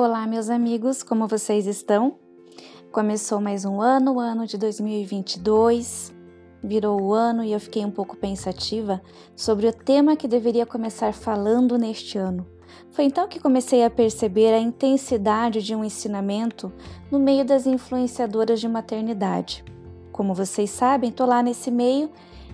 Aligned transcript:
Olá, 0.00 0.28
meus 0.28 0.48
amigos, 0.48 1.02
como 1.02 1.26
vocês 1.26 1.66
estão? 1.66 2.14
Começou 2.92 3.40
mais 3.40 3.64
um 3.64 3.80
ano, 3.80 4.14
o 4.14 4.20
ano 4.20 4.46
de 4.46 4.56
2022. 4.56 6.14
Virou 6.62 7.02
o 7.02 7.12
ano 7.12 7.42
e 7.42 7.50
eu 7.50 7.58
fiquei 7.58 7.84
um 7.84 7.90
pouco 7.90 8.16
pensativa 8.16 9.02
sobre 9.34 9.66
o 9.66 9.72
tema 9.72 10.14
que 10.14 10.28
deveria 10.28 10.64
começar 10.64 11.12
falando 11.12 11.76
neste 11.76 12.16
ano. 12.16 12.46
Foi 12.92 13.06
então 13.06 13.26
que 13.26 13.40
comecei 13.40 13.82
a 13.82 13.90
perceber 13.90 14.54
a 14.54 14.60
intensidade 14.60 15.64
de 15.64 15.74
um 15.74 15.82
ensinamento 15.82 16.72
no 17.10 17.18
meio 17.18 17.44
das 17.44 17.66
influenciadoras 17.66 18.60
de 18.60 18.68
maternidade. 18.68 19.64
Como 20.12 20.32
vocês 20.32 20.70
sabem, 20.70 21.10
tô 21.10 21.26
lá 21.26 21.42
nesse 21.42 21.72
meio 21.72 22.08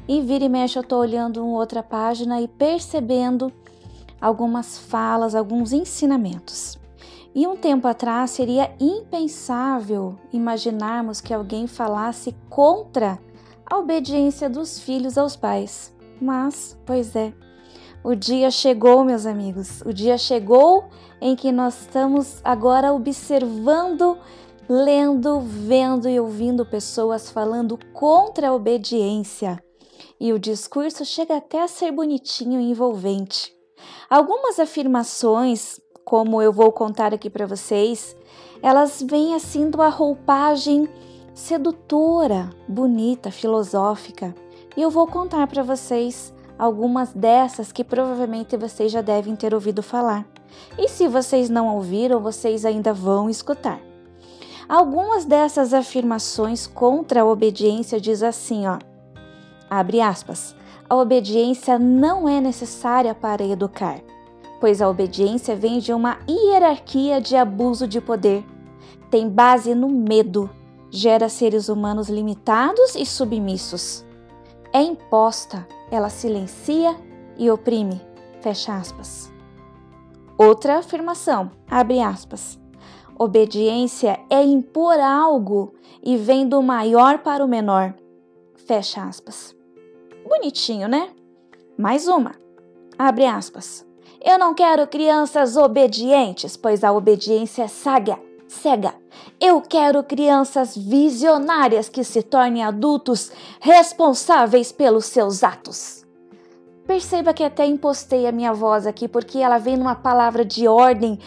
e 0.08 0.22
vira 0.22 0.46
e 0.46 0.48
mexe 0.48 0.78
eu 0.78 0.82
tô 0.82 0.96
olhando 0.96 1.44
uma 1.44 1.58
outra 1.58 1.82
página 1.82 2.40
e 2.40 2.48
percebendo 2.48 3.52
algumas 4.18 4.78
falas, 4.78 5.34
alguns 5.34 5.74
ensinamentos. 5.74 6.82
E 7.34 7.46
um 7.48 7.56
tempo 7.56 7.88
atrás 7.88 8.30
seria 8.30 8.72
impensável 8.78 10.16
imaginarmos 10.32 11.20
que 11.20 11.34
alguém 11.34 11.66
falasse 11.66 12.34
contra 12.48 13.18
a 13.66 13.76
obediência 13.76 14.48
dos 14.48 14.78
filhos 14.78 15.18
aos 15.18 15.34
pais. 15.34 15.92
Mas, 16.20 16.78
pois 16.86 17.16
é, 17.16 17.32
o 18.04 18.14
dia 18.14 18.50
chegou, 18.50 19.04
meus 19.04 19.26
amigos, 19.26 19.80
o 19.84 19.92
dia 19.92 20.16
chegou 20.16 20.84
em 21.20 21.34
que 21.34 21.50
nós 21.50 21.80
estamos 21.80 22.40
agora 22.44 22.92
observando, 22.92 24.16
lendo, 24.68 25.40
vendo 25.40 26.08
e 26.08 26.20
ouvindo 26.20 26.64
pessoas 26.64 27.30
falando 27.30 27.78
contra 27.92 28.50
a 28.50 28.54
obediência. 28.54 29.58
E 30.20 30.32
o 30.32 30.38
discurso 30.38 31.04
chega 31.04 31.36
até 31.36 31.62
a 31.62 31.68
ser 31.68 31.90
bonitinho 31.90 32.60
e 32.60 32.70
envolvente. 32.70 33.52
Algumas 34.08 34.60
afirmações 34.60 35.80
como 36.04 36.42
eu 36.42 36.52
vou 36.52 36.70
contar 36.70 37.14
aqui 37.14 37.30
para 37.30 37.46
vocês, 37.46 38.14
elas 38.62 39.02
vêm 39.02 39.34
assim 39.34 39.70
de 39.70 39.76
uma 39.76 39.88
roupagem 39.88 40.88
sedutora, 41.32 42.50
bonita, 42.68 43.30
filosófica. 43.30 44.34
E 44.76 44.82
eu 44.82 44.90
vou 44.90 45.06
contar 45.06 45.46
para 45.46 45.62
vocês 45.62 46.32
algumas 46.58 47.12
dessas 47.12 47.72
que 47.72 47.82
provavelmente 47.82 48.56
vocês 48.56 48.92
já 48.92 49.00
devem 49.00 49.34
ter 49.34 49.54
ouvido 49.54 49.82
falar. 49.82 50.26
E 50.78 50.88
se 50.88 51.08
vocês 51.08 51.48
não 51.48 51.74
ouviram, 51.74 52.20
vocês 52.20 52.64
ainda 52.64 52.92
vão 52.92 53.28
escutar. 53.28 53.80
Algumas 54.68 55.24
dessas 55.24 55.74
afirmações 55.74 56.66
contra 56.66 57.22
a 57.22 57.24
obediência 57.24 58.00
diz 58.00 58.22
assim, 58.22 58.66
ó. 58.66 58.78
Abre 59.68 60.00
aspas. 60.00 60.54
A 60.88 60.94
obediência 60.96 61.78
não 61.78 62.28
é 62.28 62.40
necessária 62.40 63.14
para 63.14 63.44
educar 63.44 64.00
pois 64.64 64.80
a 64.80 64.88
obediência 64.88 65.54
vem 65.54 65.78
de 65.78 65.92
uma 65.92 66.16
hierarquia 66.26 67.20
de 67.20 67.36
abuso 67.36 67.86
de 67.86 68.00
poder. 68.00 68.42
Tem 69.10 69.28
base 69.28 69.74
no 69.74 69.90
medo, 69.90 70.48
gera 70.88 71.28
seres 71.28 71.68
humanos 71.68 72.08
limitados 72.08 72.94
e 72.94 73.04
submissos. 73.04 74.06
É 74.72 74.80
imposta, 74.80 75.68
ela 75.90 76.08
silencia 76.08 76.96
e 77.36 77.50
oprime. 77.50 78.00
Fecha 78.40 78.74
aspas. 78.74 79.30
Outra 80.38 80.78
afirmação, 80.78 81.50
abre 81.70 82.00
aspas. 82.00 82.58
Obediência 83.18 84.18
é 84.30 84.42
impor 84.42 84.98
algo 84.98 85.74
e 86.02 86.16
vem 86.16 86.48
do 86.48 86.62
maior 86.62 87.18
para 87.18 87.44
o 87.44 87.48
menor. 87.48 87.94
Fecha 88.66 89.04
aspas. 89.04 89.54
Bonitinho, 90.26 90.88
né? 90.88 91.10
Mais 91.76 92.08
uma. 92.08 92.32
Abre 92.98 93.26
aspas. 93.26 93.86
Eu 94.26 94.38
não 94.38 94.54
quero 94.54 94.86
crianças 94.86 95.54
obedientes, 95.54 96.56
pois 96.56 96.82
a 96.82 96.90
obediência 96.90 97.64
é 97.64 97.68
saga, 97.68 98.18
cega. 98.48 98.94
Eu 99.38 99.60
quero 99.60 100.02
crianças 100.02 100.74
visionárias 100.74 101.90
que 101.90 102.02
se 102.02 102.22
tornem 102.22 102.64
adultos 102.64 103.30
responsáveis 103.60 104.72
pelos 104.72 105.04
seus 105.04 105.44
atos. 105.44 106.06
Perceba 106.86 107.34
que 107.34 107.44
até 107.44 107.66
impostei 107.66 108.26
a 108.26 108.32
minha 108.32 108.54
voz 108.54 108.86
aqui 108.86 109.06
porque 109.06 109.40
ela 109.40 109.58
vem 109.58 109.76
numa 109.76 109.94
palavra 109.94 110.42
de 110.42 110.66
ordem 110.66 111.18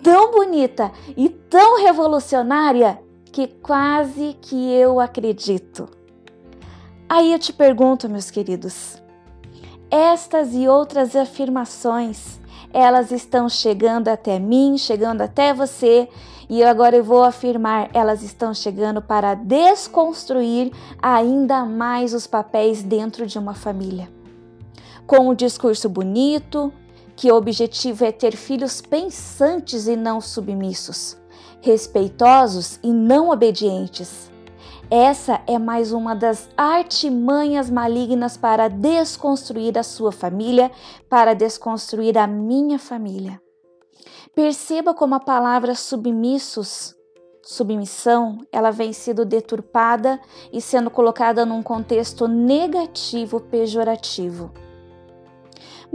tão 0.00 0.30
bonita 0.30 0.92
e 1.16 1.28
tão 1.28 1.82
revolucionária 1.82 3.00
que 3.32 3.48
quase 3.48 4.36
que 4.40 4.72
eu 4.72 5.00
acredito. 5.00 5.88
Aí 7.08 7.32
eu 7.32 7.38
te 7.38 7.52
pergunto, 7.52 8.08
meus 8.08 8.30
queridos, 8.30 9.02
estas 9.90 10.54
e 10.54 10.68
outras 10.68 11.16
afirmações 11.16 12.43
elas 12.74 13.12
estão 13.12 13.48
chegando 13.48 14.08
até 14.08 14.40
mim, 14.40 14.76
chegando 14.76 15.20
até 15.20 15.54
você, 15.54 16.08
e 16.50 16.60
agora 16.64 16.96
eu 16.96 17.04
vou 17.04 17.22
afirmar, 17.22 17.88
elas 17.94 18.20
estão 18.24 18.52
chegando 18.52 19.00
para 19.00 19.34
desconstruir 19.34 20.72
ainda 21.00 21.64
mais 21.64 22.12
os 22.12 22.26
papéis 22.26 22.82
dentro 22.82 23.26
de 23.26 23.38
uma 23.38 23.54
família. 23.54 24.10
Com 25.06 25.28
um 25.28 25.34
discurso 25.34 25.88
bonito, 25.88 26.72
que 27.14 27.30
o 27.30 27.36
objetivo 27.36 28.04
é 28.04 28.10
ter 28.10 28.34
filhos 28.34 28.80
pensantes 28.80 29.86
e 29.86 29.94
não 29.94 30.20
submissos, 30.20 31.16
respeitosos 31.60 32.80
e 32.82 32.92
não 32.92 33.30
obedientes, 33.30 34.28
essa 34.90 35.40
é 35.46 35.58
mais 35.58 35.92
uma 35.92 36.14
das 36.14 36.48
artimanhas 36.56 37.70
malignas 37.70 38.36
para 38.36 38.68
desconstruir 38.68 39.78
a 39.78 39.82
sua 39.82 40.12
família, 40.12 40.70
para 41.08 41.34
desconstruir 41.34 42.16
a 42.18 42.26
minha 42.26 42.78
família. 42.78 43.40
Perceba 44.34 44.92
como 44.92 45.14
a 45.14 45.20
palavra 45.20 45.74
submissos, 45.74 46.94
submissão, 47.42 48.38
ela 48.50 48.70
vem 48.70 48.92
sendo 48.92 49.24
deturpada 49.24 50.20
e 50.52 50.60
sendo 50.60 50.90
colocada 50.90 51.46
num 51.46 51.62
contexto 51.62 52.26
negativo, 52.26 53.40
pejorativo. 53.40 54.63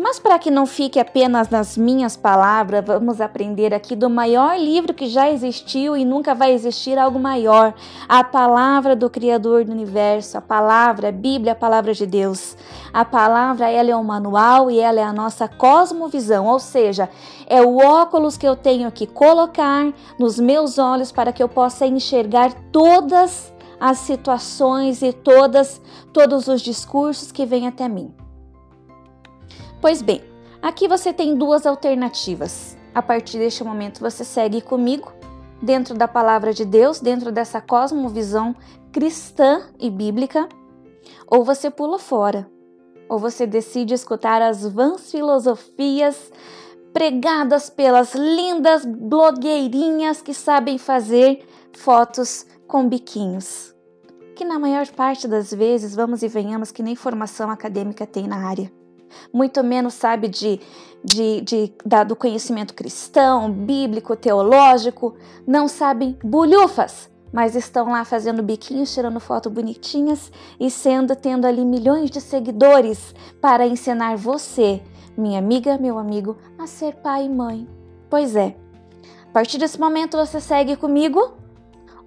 Mas 0.01 0.17
para 0.17 0.39
que 0.39 0.49
não 0.49 0.65
fique 0.65 0.97
apenas 0.97 1.49
nas 1.49 1.75
minhas 1.75 2.15
palavras, 2.15 2.85
vamos 2.85 3.19
aprender 3.19 3.73
aqui 3.73 3.97
do 3.97 4.09
maior 4.09 4.57
livro 4.57 4.93
que 4.93 5.09
já 5.09 5.29
existiu 5.29 5.97
e 5.97 6.05
nunca 6.05 6.33
vai 6.33 6.53
existir 6.53 6.97
algo 6.97 7.19
maior, 7.19 7.73
a 8.07 8.23
palavra 8.23 8.95
do 8.95 9.09
Criador 9.09 9.65
do 9.65 9.73
universo, 9.73 10.37
a 10.37 10.41
palavra, 10.41 11.09
a 11.09 11.11
Bíblia, 11.11 11.51
a 11.51 11.55
palavra 11.55 11.93
de 11.93 12.05
Deus. 12.05 12.55
A 12.93 13.03
palavra, 13.03 13.69
ela 13.69 13.91
é 13.91 13.95
um 13.95 14.05
manual 14.05 14.71
e 14.71 14.79
ela 14.79 15.01
é 15.01 15.03
a 15.03 15.11
nossa 15.11 15.49
cosmovisão, 15.49 16.45
ou 16.45 16.59
seja, 16.59 17.09
é 17.45 17.61
o 17.61 17.75
óculos 17.75 18.37
que 18.37 18.47
eu 18.47 18.55
tenho 18.55 18.89
que 18.93 19.05
colocar 19.05 19.91
nos 20.17 20.39
meus 20.39 20.77
olhos 20.77 21.11
para 21.11 21.33
que 21.33 21.43
eu 21.43 21.49
possa 21.49 21.85
enxergar 21.85 22.53
todas 22.71 23.53
as 23.77 23.97
situações 23.97 25.01
e 25.01 25.11
todas 25.11 25.81
todos 26.13 26.47
os 26.47 26.61
discursos 26.61 27.33
que 27.33 27.45
vêm 27.45 27.67
até 27.67 27.89
mim. 27.89 28.13
Pois 29.81 30.01
bem, 30.01 30.21
aqui 30.61 30.89
você 30.89 31.13
tem 31.13 31.35
duas 31.35 31.65
alternativas. 31.65 32.77
A 32.93 33.01
partir 33.01 33.37
deste 33.37 33.63
momento 33.63 34.01
você 34.01 34.25
segue 34.25 34.59
comigo 34.59 35.09
dentro 35.61 35.95
da 35.95 36.05
palavra 36.05 36.53
de 36.53 36.65
Deus, 36.65 36.99
dentro 36.99 37.31
dessa 37.31 37.61
cosmovisão 37.61 38.53
cristã 38.91 39.69
e 39.79 39.89
bíblica, 39.89 40.49
ou 41.25 41.45
você 41.45 41.71
pula 41.71 41.97
fora, 41.97 42.49
ou 43.07 43.17
você 43.17 43.47
decide 43.47 43.93
escutar 43.93 44.41
as 44.41 44.67
vãs 44.67 45.11
filosofias 45.11 46.29
pregadas 46.91 47.69
pelas 47.69 48.13
lindas 48.13 48.83
blogueirinhas 48.85 50.21
que 50.21 50.33
sabem 50.33 50.77
fazer 50.77 51.47
fotos 51.71 52.45
com 52.67 52.89
biquinhos. 52.89 53.73
Que 54.35 54.43
na 54.43 54.59
maior 54.59 54.87
parte 54.87 55.25
das 55.25 55.53
vezes, 55.53 55.95
vamos 55.95 56.21
e 56.21 56.27
venhamos, 56.27 56.69
que 56.69 56.83
nem 56.83 56.97
formação 56.97 57.49
acadêmica 57.49 58.05
tem 58.05 58.27
na 58.27 58.45
área 58.45 58.78
muito 59.33 59.63
menos 59.63 59.93
sabe 59.93 60.27
de, 60.27 60.59
de, 61.03 61.41
de, 61.41 61.73
da, 61.85 62.03
do 62.03 62.15
conhecimento 62.15 62.73
cristão, 62.73 63.51
bíblico, 63.51 64.15
teológico, 64.15 65.15
não 65.45 65.67
sabem 65.67 66.17
bulhufas, 66.23 67.09
mas 67.31 67.55
estão 67.55 67.89
lá 67.89 68.03
fazendo 68.03 68.43
biquinhos, 68.43 68.93
tirando 68.93 69.19
fotos 69.19 69.51
bonitinhas 69.51 70.31
e 70.59 70.69
sendo 70.69 71.15
tendo 71.15 71.45
ali 71.45 71.63
milhões 71.63 72.09
de 72.09 72.19
seguidores 72.21 73.13
para 73.41 73.67
ensinar 73.67 74.17
você, 74.17 74.81
minha 75.17 75.39
amiga, 75.39 75.77
meu 75.77 75.97
amigo, 75.97 76.37
a 76.57 76.65
ser 76.65 76.95
pai 76.95 77.25
e 77.25 77.29
mãe. 77.29 77.67
Pois 78.09 78.35
é. 78.35 78.55
A 79.29 79.31
partir 79.31 79.57
desse 79.57 79.79
momento 79.79 80.17
você 80.17 80.41
segue 80.41 80.75
comigo 80.75 81.33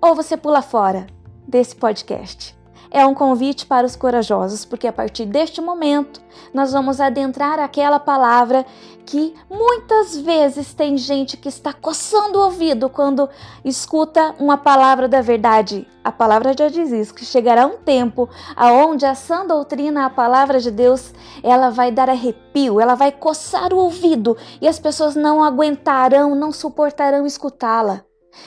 ou 0.00 0.14
você 0.14 0.36
pula 0.36 0.60
fora 0.60 1.06
desse 1.46 1.76
podcast 1.76 2.61
é 2.92 3.06
um 3.06 3.14
convite 3.14 3.64
para 3.64 3.86
os 3.86 3.96
corajosos, 3.96 4.66
porque 4.66 4.86
a 4.86 4.92
partir 4.92 5.24
deste 5.24 5.62
momento 5.62 6.20
nós 6.52 6.72
vamos 6.72 7.00
adentrar 7.00 7.58
aquela 7.58 7.98
palavra 7.98 8.66
que 9.06 9.34
muitas 9.50 10.16
vezes 10.18 10.74
tem 10.74 10.96
gente 10.98 11.36
que 11.36 11.48
está 11.48 11.72
coçando 11.72 12.38
o 12.38 12.44
ouvido 12.44 12.90
quando 12.90 13.28
escuta 13.64 14.34
uma 14.38 14.58
palavra 14.58 15.08
da 15.08 15.22
verdade. 15.22 15.88
A 16.04 16.12
palavra 16.12 16.54
já 16.56 16.68
diz 16.68 16.92
isso, 16.92 17.14
que 17.14 17.24
chegará 17.24 17.66
um 17.66 17.78
tempo 17.78 18.28
aonde 18.54 19.06
a 19.06 19.14
sã 19.14 19.46
doutrina, 19.46 20.04
a 20.04 20.10
palavra 20.10 20.60
de 20.60 20.70
Deus, 20.70 21.14
ela 21.42 21.70
vai 21.70 21.90
dar 21.90 22.10
arrepio, 22.10 22.78
ela 22.78 22.94
vai 22.94 23.10
coçar 23.10 23.72
o 23.72 23.78
ouvido 23.78 24.36
e 24.60 24.68
as 24.68 24.78
pessoas 24.78 25.16
não 25.16 25.42
aguentarão, 25.42 26.34
não 26.34 26.52
suportarão 26.52 27.24
escutá-la 27.26 28.04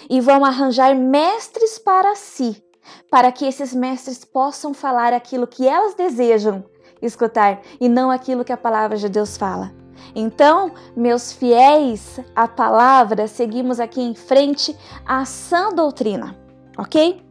e 0.09 0.19
vão 0.19 0.43
arranjar 0.43 0.95
mestres 0.95 1.77
para 1.77 2.15
si, 2.15 2.61
para 3.09 3.31
que 3.31 3.45
esses 3.45 3.73
mestres 3.73 4.25
possam 4.25 4.73
falar 4.73 5.13
aquilo 5.13 5.47
que 5.47 5.67
elas 5.67 5.93
desejam 5.95 6.63
escutar 7.01 7.61
e 7.79 7.87
não 7.87 8.09
aquilo 8.11 8.43
que 8.43 8.53
a 8.53 8.57
palavra 8.57 8.97
de 8.97 9.09
Deus 9.09 9.37
fala. 9.37 9.71
Então, 10.15 10.71
meus 10.95 11.31
fiéis 11.31 12.19
à 12.35 12.47
palavra, 12.47 13.27
seguimos 13.27 13.79
aqui 13.79 14.01
em 14.01 14.13
frente 14.15 14.75
à 15.05 15.25
sã 15.25 15.69
doutrina, 15.73 16.37
ok? 16.77 17.23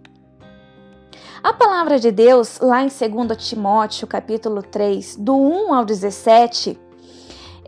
A 1.42 1.52
palavra 1.52 1.98
de 1.98 2.10
Deus, 2.10 2.58
lá 2.60 2.82
em 2.82 2.88
2 2.88 3.36
Timóteo, 3.46 4.06
capítulo 4.06 4.62
3, 4.62 5.16
do 5.16 5.36
1 5.36 5.74
ao 5.74 5.84
17, 5.84 6.80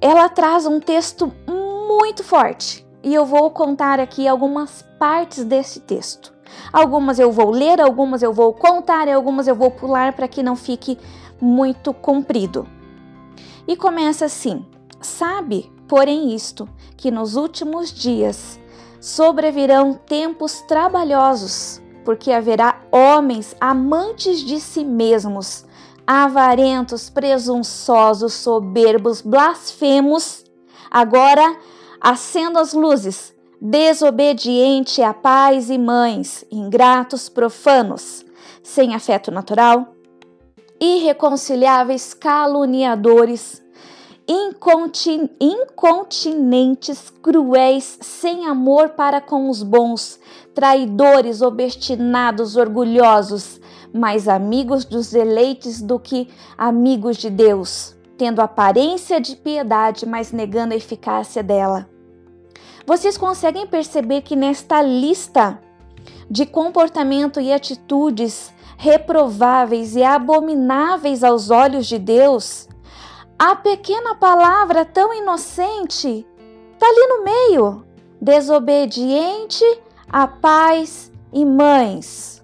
ela 0.01 0.29
traz 0.29 0.67
um 0.67 0.81
texto 0.81 1.33
muito 1.47 2.25
forte 2.25 2.87
e 3.03 3.15
eu 3.15 3.25
vou 3.25 3.51
contar 3.51 4.01
aqui 4.01 4.27
algumas 4.27 4.83
partes 4.99 5.45
desse 5.45 5.81
texto. 5.81 6.36
Algumas 6.73 7.19
eu 7.19 7.31
vou 7.33 7.51
ler, 7.51 7.81
algumas 7.81 8.23
eu 8.23 8.33
vou 8.33 8.53
contar 8.53 9.09
e 9.09 9.13
algumas 9.13 9.49
eu 9.49 9.55
vou 9.55 9.71
pular 9.71 10.13
para 10.13 10.29
que 10.29 10.43
não 10.43 10.57
fique 10.57 10.99
muito 11.41 11.93
comprido. 11.93 12.67
E 13.67 13.77
começa 13.77 14.25
assim: 14.25 14.65
Sabe, 15.01 15.71
porém, 15.89 16.35
isto, 16.35 16.69
que 16.97 17.11
nos 17.11 17.37
últimos 17.37 17.93
dias 17.93 18.59
sobrevirão 19.01 19.95
tempos 19.95 20.63
trabalhosos, 20.63 21.81
porque 22.05 22.33
haverá 22.33 22.81
homens 22.91 23.55
amantes 23.61 24.41
de 24.41 24.59
si 24.59 24.85
mesmos, 24.85 25.65
avarentos, 26.07 27.11
presunçosos, 27.11 28.33
soberbos, 28.35 29.21
blasfemos. 29.21 30.45
Agora 30.91 31.57
acendo 32.01 32.59
as 32.59 32.73
luzes, 32.73 33.35
desobediente 33.61 35.03
a 35.03 35.15
pais 35.15 35.71
e 35.71 35.79
mães, 35.79 36.45
ingratos, 36.51 37.29
profanos, 37.29 38.25
sem 38.63 38.95
afeto 38.95 39.31
natural, 39.31 39.95
irreconciliáveis, 40.81 42.13
caluniadores, 42.13 43.63
incontinentes, 45.41 47.11
cruéis, 47.23 47.99
sem 48.01 48.47
amor 48.47 48.91
para 48.91 49.21
com 49.21 49.49
os 49.49 49.63
bons, 49.63 50.19
traidores, 50.55 51.41
obstinados, 51.43 52.57
orgulhosos, 52.57 53.61
mais 53.93 54.29
amigos 54.29 54.85
dos 54.85 55.15
eleitos 55.15 55.81
do 55.81 55.99
que 55.99 56.29
amigos 56.59 57.17
de 57.17 57.31
Deus, 57.31 57.97
tendo 58.19 58.43
aparência 58.43 59.21
de 59.21 59.37
piedade, 59.37 60.05
mas 60.05 60.33
negando 60.33 60.75
a 60.75 60.77
eficácia 60.77 61.43
dela. 61.43 61.96
Vocês 62.87 63.19
conseguem 63.19 63.67
perceber 63.67 64.23
que 64.23 64.37
nesta 64.37 64.81
lista 64.81 65.61
de 66.31 66.47
comportamento 66.47 67.41
e 67.41 67.53
atitudes 67.53 68.55
reprováveis 68.79 69.97
e 69.97 70.05
abomináveis 70.05 71.25
aos 71.25 71.51
olhos 71.51 71.87
de 71.87 71.99
Deus, 71.99 72.69
a 73.37 73.57
pequena 73.57 74.15
palavra 74.15 74.85
tão 74.85 75.13
inocente 75.13 76.25
está 76.73 76.87
ali 76.87 77.07
no 77.09 77.25
meio. 77.25 77.85
Desobediente 78.21 79.65
a 80.09 80.27
pais 80.27 81.13
e 81.33 81.45
mães. 81.45 82.43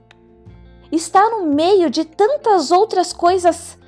Está 0.91 1.31
no 1.31 1.47
meio 1.47 1.88
de 1.88 2.05
tantas 2.05 2.71
outras 2.71 3.12
coisas 3.12 3.79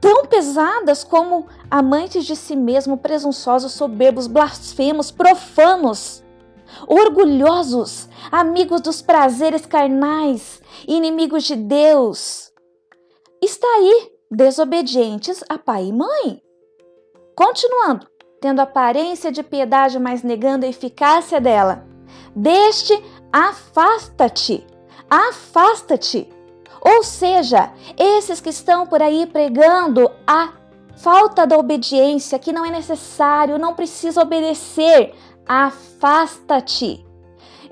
tão 0.00 0.26
pesadas 0.26 1.02
como 1.02 1.46
amantes 1.70 2.24
de 2.24 2.36
si 2.36 2.56
mesmo, 2.56 2.96
presunçosos, 2.96 3.72
soberbos, 3.72 4.26
blasfemos, 4.26 5.10
profanos 5.10 6.24
orgulhosos, 6.86 8.08
amigos 8.30 8.80
dos 8.80 9.00
prazeres 9.00 9.64
carnais, 9.64 10.60
inimigos 10.86 11.44
de 11.44 11.56
Deus. 11.56 12.52
Está 13.42 13.66
aí, 13.76 14.12
desobedientes 14.30 15.42
a 15.48 15.58
pai 15.58 15.86
e 15.86 15.92
mãe. 15.92 16.42
Continuando, 17.34 18.06
tendo 18.40 18.60
aparência 18.60 19.30
de 19.30 19.42
piedade, 19.42 19.98
mas 19.98 20.22
negando 20.22 20.66
a 20.66 20.68
eficácia 20.68 21.40
dela. 21.40 21.86
Deste, 22.34 22.92
afasta-te, 23.32 24.66
afasta-te. 25.08 26.28
Ou 26.80 27.02
seja, 27.02 27.72
esses 27.98 28.40
que 28.40 28.50
estão 28.50 28.86
por 28.86 29.02
aí 29.02 29.26
pregando 29.26 30.10
a 30.26 30.52
falta 30.96 31.46
da 31.46 31.56
obediência, 31.56 32.38
que 32.38 32.52
não 32.52 32.64
é 32.64 32.70
necessário, 32.70 33.58
não 33.58 33.74
precisa 33.74 34.22
obedecer, 34.22 35.14
afasta-te. 35.46 37.04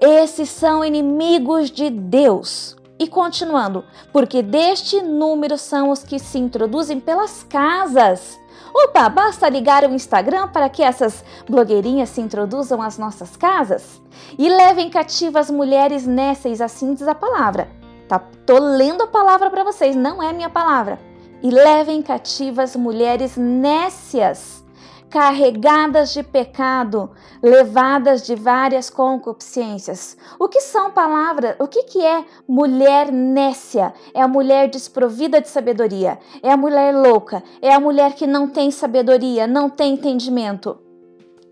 Esses 0.01 0.49
são 0.51 0.85
inimigos 0.85 1.71
de 1.71 1.91
Deus. 1.91 2.77
E 2.97 3.09
continuando, 3.09 3.85
porque 4.13 4.41
deste 4.41 5.03
número 5.03 5.59
são 5.59 5.91
os 5.91 6.05
que 6.05 6.19
se 6.19 6.39
introduzem 6.39 7.01
pelas 7.01 7.43
casas. 7.43 8.39
Opa, 8.73 9.09
basta 9.09 9.49
ligar 9.49 9.85
o 9.85 9.93
Instagram 9.93 10.49
para 10.49 10.69
que 10.69 10.83
essas 10.83 11.25
blogueirinhas 11.49 12.09
se 12.11 12.21
introduzam 12.21 12.81
às 12.81 12.97
nossas 12.97 13.37
casas 13.37 14.01
e 14.39 14.49
levem 14.49 14.91
cativas 14.91 15.51
mulheres 15.51 16.07
nécias, 16.07 16.61
assim 16.61 16.95
diz 16.95 17.07
a 17.07 17.15
palavra. 17.15 17.69
Tá, 18.09 18.19
tô 18.47 18.59
lendo 18.59 19.03
a 19.03 19.07
palavra 19.09 19.51
para 19.51 19.65
vocês, 19.65 19.97
não 19.97 20.23
é 20.23 20.33
minha 20.33 20.51
palavra. 20.51 20.99
E 21.45 21.51
levem 21.51 22.01
cativas 22.01 22.75
mulheres 22.75 23.37
nécias 23.37 24.65
carregadas 25.11 26.15
de 26.15 26.23
pecado, 26.23 27.11
levadas 27.43 28.23
de 28.23 28.35
várias 28.35 28.89
concupiscências. 28.89 30.17
O 30.41 30.49
que 30.49 30.63
são 30.63 30.91
palavras? 30.91 31.55
O 31.61 31.69
que, 31.69 31.83
que 31.83 32.03
é 32.03 32.25
mulher 32.49 33.13
nécia? 33.13 33.93
É 34.15 34.23
a 34.23 34.27
mulher 34.27 34.69
desprovida 34.69 35.39
de 35.39 35.49
sabedoria, 35.51 36.19
é 36.43 36.51
a 36.51 36.57
mulher 36.57 36.93
louca, 36.93 37.45
é 37.61 37.75
a 37.75 37.79
mulher 37.79 38.15
que 38.15 38.27
não 38.27 38.49
tem 38.49 38.71
sabedoria, 38.71 39.47
não 39.47 39.69
tem 39.69 39.93
entendimento. 39.93 40.79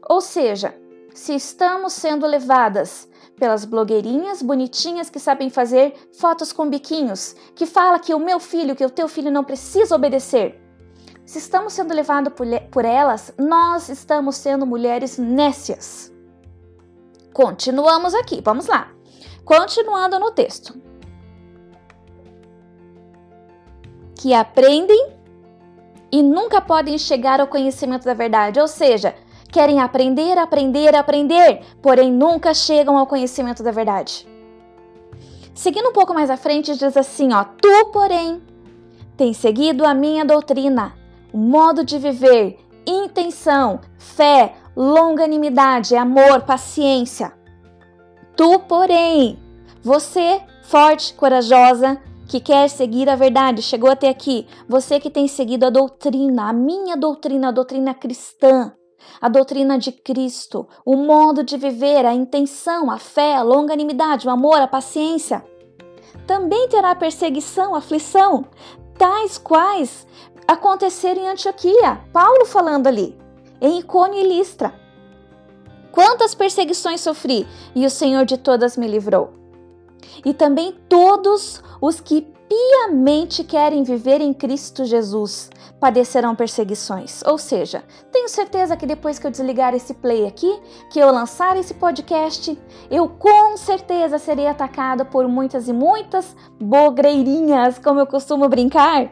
Ou 0.08 0.22
seja, 0.22 0.74
se 1.14 1.34
estamos 1.34 1.92
sendo 1.92 2.26
levadas 2.26 3.08
pelas 3.42 3.64
blogueirinhas 3.64 4.40
bonitinhas 4.40 5.10
que 5.10 5.18
sabem 5.18 5.50
fazer 5.50 5.94
fotos 6.12 6.52
com 6.52 6.70
biquinhos, 6.70 7.34
que 7.56 7.66
fala 7.66 7.98
que 7.98 8.14
o 8.14 8.20
meu 8.20 8.38
filho, 8.38 8.76
que 8.76 8.84
o 8.84 8.88
teu 8.88 9.08
filho 9.08 9.32
não 9.32 9.42
precisa 9.42 9.96
obedecer, 9.96 10.62
se 11.26 11.38
estamos 11.38 11.72
sendo 11.72 11.92
levados 11.92 12.32
por, 12.34 12.46
por 12.70 12.84
elas, 12.84 13.34
nós 13.36 13.88
estamos 13.88 14.36
sendo 14.36 14.64
mulheres 14.64 15.18
nécias. 15.18 16.12
Continuamos 17.32 18.14
aqui, 18.14 18.40
vamos 18.40 18.68
lá. 18.68 18.92
Continuando 19.44 20.20
no 20.20 20.30
texto. 20.30 20.80
Que 24.14 24.32
aprendem 24.34 25.16
e 26.12 26.22
nunca 26.22 26.60
podem 26.60 26.96
chegar 26.96 27.40
ao 27.40 27.48
conhecimento 27.48 28.04
da 28.04 28.14
verdade, 28.14 28.60
ou 28.60 28.68
seja, 28.68 29.16
querem 29.52 29.78
aprender, 29.78 30.38
aprender, 30.38 30.96
aprender, 30.96 31.60
porém 31.82 32.10
nunca 32.10 32.54
chegam 32.54 32.96
ao 32.96 33.06
conhecimento 33.06 33.62
da 33.62 33.70
verdade. 33.70 34.26
Seguindo 35.54 35.90
um 35.90 35.92
pouco 35.92 36.14
mais 36.14 36.30
à 36.30 36.36
frente, 36.36 36.74
diz 36.74 36.96
assim: 36.96 37.32
ó, 37.32 37.44
tu, 37.44 37.86
porém, 37.92 38.42
tens 39.16 39.36
seguido 39.36 39.84
a 39.84 39.92
minha 39.92 40.24
doutrina, 40.24 40.94
modo 41.32 41.84
de 41.84 41.98
viver, 41.98 42.58
intenção, 42.86 43.80
fé, 43.98 44.54
longanimidade, 44.74 45.94
amor, 45.94 46.40
paciência. 46.42 47.32
Tu, 48.34 48.58
porém, 48.60 49.38
você, 49.82 50.40
forte, 50.62 51.12
corajosa, 51.12 52.00
que 52.26 52.40
quer 52.40 52.68
seguir 52.68 53.10
a 53.10 53.16
verdade, 53.16 53.60
chegou 53.60 53.90
até 53.90 54.08
aqui, 54.08 54.46
você 54.66 54.98
que 54.98 55.10
tem 55.10 55.28
seguido 55.28 55.66
a 55.66 55.70
doutrina, 55.70 56.48
a 56.48 56.52
minha 56.54 56.96
doutrina, 56.96 57.48
a 57.48 57.52
doutrina 57.52 57.92
cristã, 57.92 58.72
a 59.20 59.28
doutrina 59.28 59.78
de 59.78 59.92
Cristo, 59.92 60.68
o 60.84 60.96
modo 60.96 61.42
de 61.42 61.56
viver, 61.56 62.04
a 62.04 62.14
intenção, 62.14 62.90
a 62.90 62.98
fé, 62.98 63.36
a 63.36 63.42
longanimidade, 63.42 64.26
o 64.26 64.30
amor, 64.30 64.60
a 64.60 64.66
paciência. 64.66 65.44
Também 66.26 66.68
terá 66.68 66.94
perseguição, 66.94 67.74
aflição, 67.74 68.46
tais 68.98 69.38
quais 69.38 70.06
acontecer 70.46 71.16
em 71.16 71.28
Antioquia. 71.28 72.00
Paulo 72.12 72.44
falando 72.44 72.86
ali, 72.86 73.18
em 73.60 73.78
Icônio 73.78 74.18
e 74.18 74.28
Listra. 74.28 74.74
Quantas 75.92 76.34
perseguições 76.34 77.00
sofri 77.00 77.46
e 77.74 77.84
o 77.84 77.90
Senhor 77.90 78.24
de 78.24 78.38
todas 78.38 78.76
me 78.76 78.88
livrou. 78.88 79.34
E 80.24 80.32
também 80.32 80.72
todos 80.88 81.62
os 81.80 82.00
que 82.00 82.22
piamente 82.52 83.42
querem 83.42 83.82
viver 83.82 84.20
em 84.20 84.34
Cristo 84.34 84.84
Jesus 84.84 85.48
padecerão 85.80 86.36
perseguições. 86.36 87.22
Ou 87.24 87.38
seja, 87.38 87.82
tenho 88.12 88.28
certeza 88.28 88.76
que 88.76 88.84
depois 88.84 89.18
que 89.18 89.26
eu 89.26 89.30
desligar 89.30 89.74
esse 89.74 89.94
play 89.94 90.26
aqui, 90.26 90.60
que 90.90 90.98
eu 90.98 91.10
lançar 91.10 91.56
esse 91.56 91.72
podcast, 91.72 92.58
eu 92.90 93.08
com 93.08 93.56
certeza 93.56 94.18
serei 94.18 94.46
atacado 94.46 95.06
por 95.06 95.26
muitas 95.26 95.66
e 95.66 95.72
muitas 95.72 96.36
bogreirinhas, 96.60 97.78
como 97.78 98.00
eu 98.00 98.06
costumo 98.06 98.46
brincar. 98.50 99.10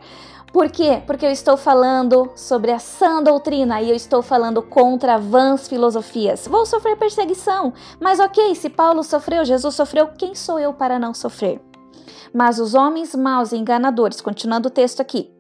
Por 0.53 0.69
quê? 0.71 1.03
Porque 1.07 1.25
eu 1.25 1.31
estou 1.31 1.57
falando 1.57 2.31
sobre 2.37 2.73
a 2.73 2.79
sã 2.79 3.23
doutrina 3.23 3.81
e 3.81 3.89
eu 3.89 3.97
estou 3.97 4.21
falando 4.21 4.61
contra 4.61 5.17
vãs 5.17 5.67
filosofias. 5.67 6.47
Vou 6.47 6.67
sofrer 6.67 6.97
perseguição, 6.97 7.73
mas 7.99 8.21
ok, 8.21 8.55
se 8.55 8.69
Paulo 8.69 9.03
sofreu, 9.03 9.47
Jesus 9.47 9.75
sofreu, 9.75 10.09
quem 10.09 10.35
sou 10.35 10.59
eu 10.59 10.75
para 10.75 10.99
não 10.99 11.15
sofrer? 11.15 11.70
Mas 12.33 12.59
os 12.59 12.75
homens 12.75 13.15
maus 13.15 13.53
e 13.53 13.57
enganadores, 13.57 14.21
continuando 14.21 14.69
o 14.69 14.71
texto 14.71 15.01
aqui, 15.01 15.31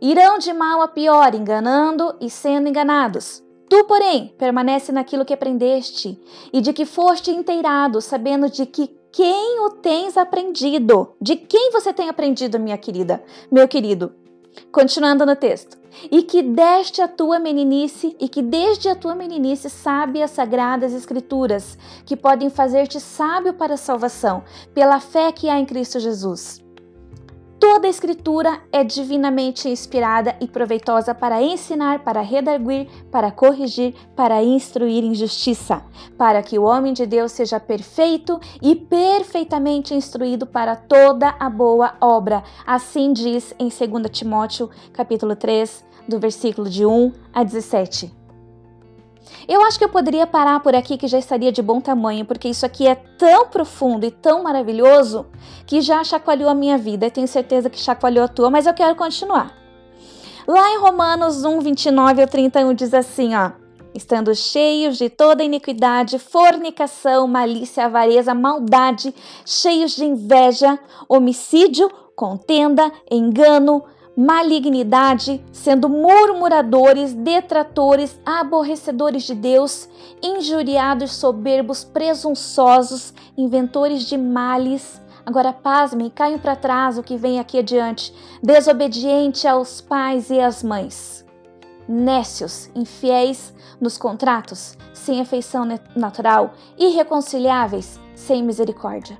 irão 0.00 0.38
de 0.38 0.52
mal 0.52 0.82
a 0.82 0.88
pior, 0.88 1.34
enganando 1.34 2.14
e 2.20 2.28
sendo 2.28 2.68
enganados. 2.68 3.42
Tu, 3.68 3.84
porém, 3.84 4.34
permanece 4.38 4.92
naquilo 4.92 5.24
que 5.24 5.32
aprendeste 5.32 6.20
e 6.52 6.60
de 6.60 6.72
que 6.72 6.84
foste 6.84 7.30
inteirado, 7.30 8.00
sabendo 8.00 8.50
de 8.50 8.66
que 8.66 8.88
quem 9.10 9.60
o 9.60 9.70
tens 9.70 10.16
aprendido. 10.16 11.14
De 11.20 11.36
quem 11.36 11.70
você 11.70 11.92
tem 11.92 12.08
aprendido, 12.08 12.58
minha 12.58 12.76
querida, 12.76 13.22
meu 13.50 13.68
querido? 13.68 14.23
Continuando 14.72 15.26
no 15.26 15.36
texto. 15.36 15.78
E 16.10 16.22
que 16.22 16.42
deste 16.42 17.00
a 17.00 17.06
tua 17.06 17.38
meninice, 17.38 18.16
e 18.18 18.28
que 18.28 18.42
desde 18.42 18.88
a 18.88 18.96
tua 18.96 19.14
meninice 19.14 19.70
sabe 19.70 20.22
as 20.22 20.32
sagradas 20.32 20.92
escrituras, 20.92 21.78
que 22.04 22.16
podem 22.16 22.50
fazer-te 22.50 22.98
sábio 22.98 23.54
para 23.54 23.74
a 23.74 23.76
salvação, 23.76 24.42
pela 24.74 24.98
fé 24.98 25.30
que 25.30 25.48
há 25.48 25.58
em 25.58 25.66
Cristo 25.66 26.00
Jesus. 26.00 26.63
Toda 27.66 27.86
a 27.86 27.90
Escritura 27.90 28.60
é 28.70 28.84
divinamente 28.84 29.70
inspirada 29.70 30.36
e 30.38 30.46
proveitosa 30.46 31.14
para 31.14 31.42
ensinar, 31.42 32.04
para 32.04 32.20
redarguir, 32.20 32.88
para 33.10 33.32
corrigir, 33.32 33.94
para 34.14 34.44
instruir 34.44 35.02
em 35.02 35.14
justiça, 35.14 35.82
para 36.18 36.42
que 36.42 36.58
o 36.58 36.64
homem 36.64 36.92
de 36.92 37.06
Deus 37.06 37.32
seja 37.32 37.58
perfeito 37.58 38.38
e 38.60 38.76
perfeitamente 38.76 39.94
instruído 39.94 40.46
para 40.46 40.76
toda 40.76 41.34
a 41.40 41.48
boa 41.48 41.94
obra. 42.02 42.44
Assim 42.66 43.14
diz 43.14 43.54
em 43.58 43.70
2 43.70 44.10
Timóteo, 44.10 44.68
capítulo 44.92 45.34
3, 45.34 45.86
do 46.06 46.20
versículo 46.20 46.68
de 46.68 46.84
1 46.84 47.12
a 47.32 47.42
17. 47.42 48.23
Eu 49.46 49.62
acho 49.62 49.78
que 49.78 49.84
eu 49.84 49.88
poderia 49.88 50.26
parar 50.26 50.60
por 50.60 50.74
aqui 50.74 50.96
que 50.96 51.06
já 51.06 51.18
estaria 51.18 51.52
de 51.52 51.60
bom 51.60 51.80
tamanho, 51.80 52.24
porque 52.24 52.48
isso 52.48 52.64
aqui 52.64 52.86
é 52.86 52.94
tão 52.94 53.46
profundo 53.48 54.06
e 54.06 54.10
tão 54.10 54.42
maravilhoso 54.42 55.26
que 55.66 55.80
já 55.80 56.02
chacoalhou 56.02 56.48
a 56.48 56.54
minha 56.54 56.78
vida. 56.78 57.06
Eu 57.06 57.10
tenho 57.10 57.28
certeza 57.28 57.68
que 57.68 57.78
chacoalhou 57.78 58.24
a 58.24 58.28
tua, 58.28 58.50
mas 58.50 58.66
eu 58.66 58.74
quero 58.74 58.94
continuar. 58.96 59.54
Lá 60.46 60.70
em 60.72 60.78
Romanos 60.78 61.44
1, 61.44 61.60
29 61.60 62.22
ao 62.22 62.28
31 62.28 62.74
diz 62.74 62.92
assim, 62.94 63.34
ó. 63.34 63.52
Estando 63.94 64.34
cheios 64.34 64.98
de 64.98 65.08
toda 65.08 65.44
iniquidade, 65.44 66.18
fornicação, 66.18 67.28
malícia, 67.28 67.84
avareza, 67.84 68.34
maldade, 68.34 69.14
cheios 69.46 69.94
de 69.94 70.04
inveja, 70.04 70.78
homicídio, 71.08 71.88
contenda, 72.16 72.90
engano, 73.10 73.84
malignidade, 74.16 75.44
sendo 75.52 75.88
murmuradores, 75.88 77.12
detratores, 77.12 78.18
aborrecedores 78.24 79.24
de 79.24 79.34
Deus, 79.34 79.88
injuriados, 80.22 81.12
soberbos, 81.12 81.84
presunçosos, 81.84 83.12
inventores 83.36 84.04
de 84.04 84.16
males. 84.16 85.02
Agora 85.26 85.52
pasmem, 85.52 86.10
caiam 86.10 86.38
para 86.38 86.54
trás 86.54 86.98
o 86.98 87.02
que 87.02 87.16
vem 87.16 87.40
aqui 87.40 87.58
adiante, 87.58 88.14
desobediente 88.42 89.48
aos 89.48 89.80
pais 89.80 90.30
e 90.30 90.38
às 90.38 90.62
mães, 90.62 91.24
nécios, 91.88 92.70
infiéis 92.74 93.54
nos 93.80 93.96
contratos, 93.96 94.76
sem 94.92 95.20
afeição 95.20 95.66
natural, 95.96 96.52
irreconciliáveis, 96.78 97.98
sem 98.14 98.42
misericórdia 98.42 99.18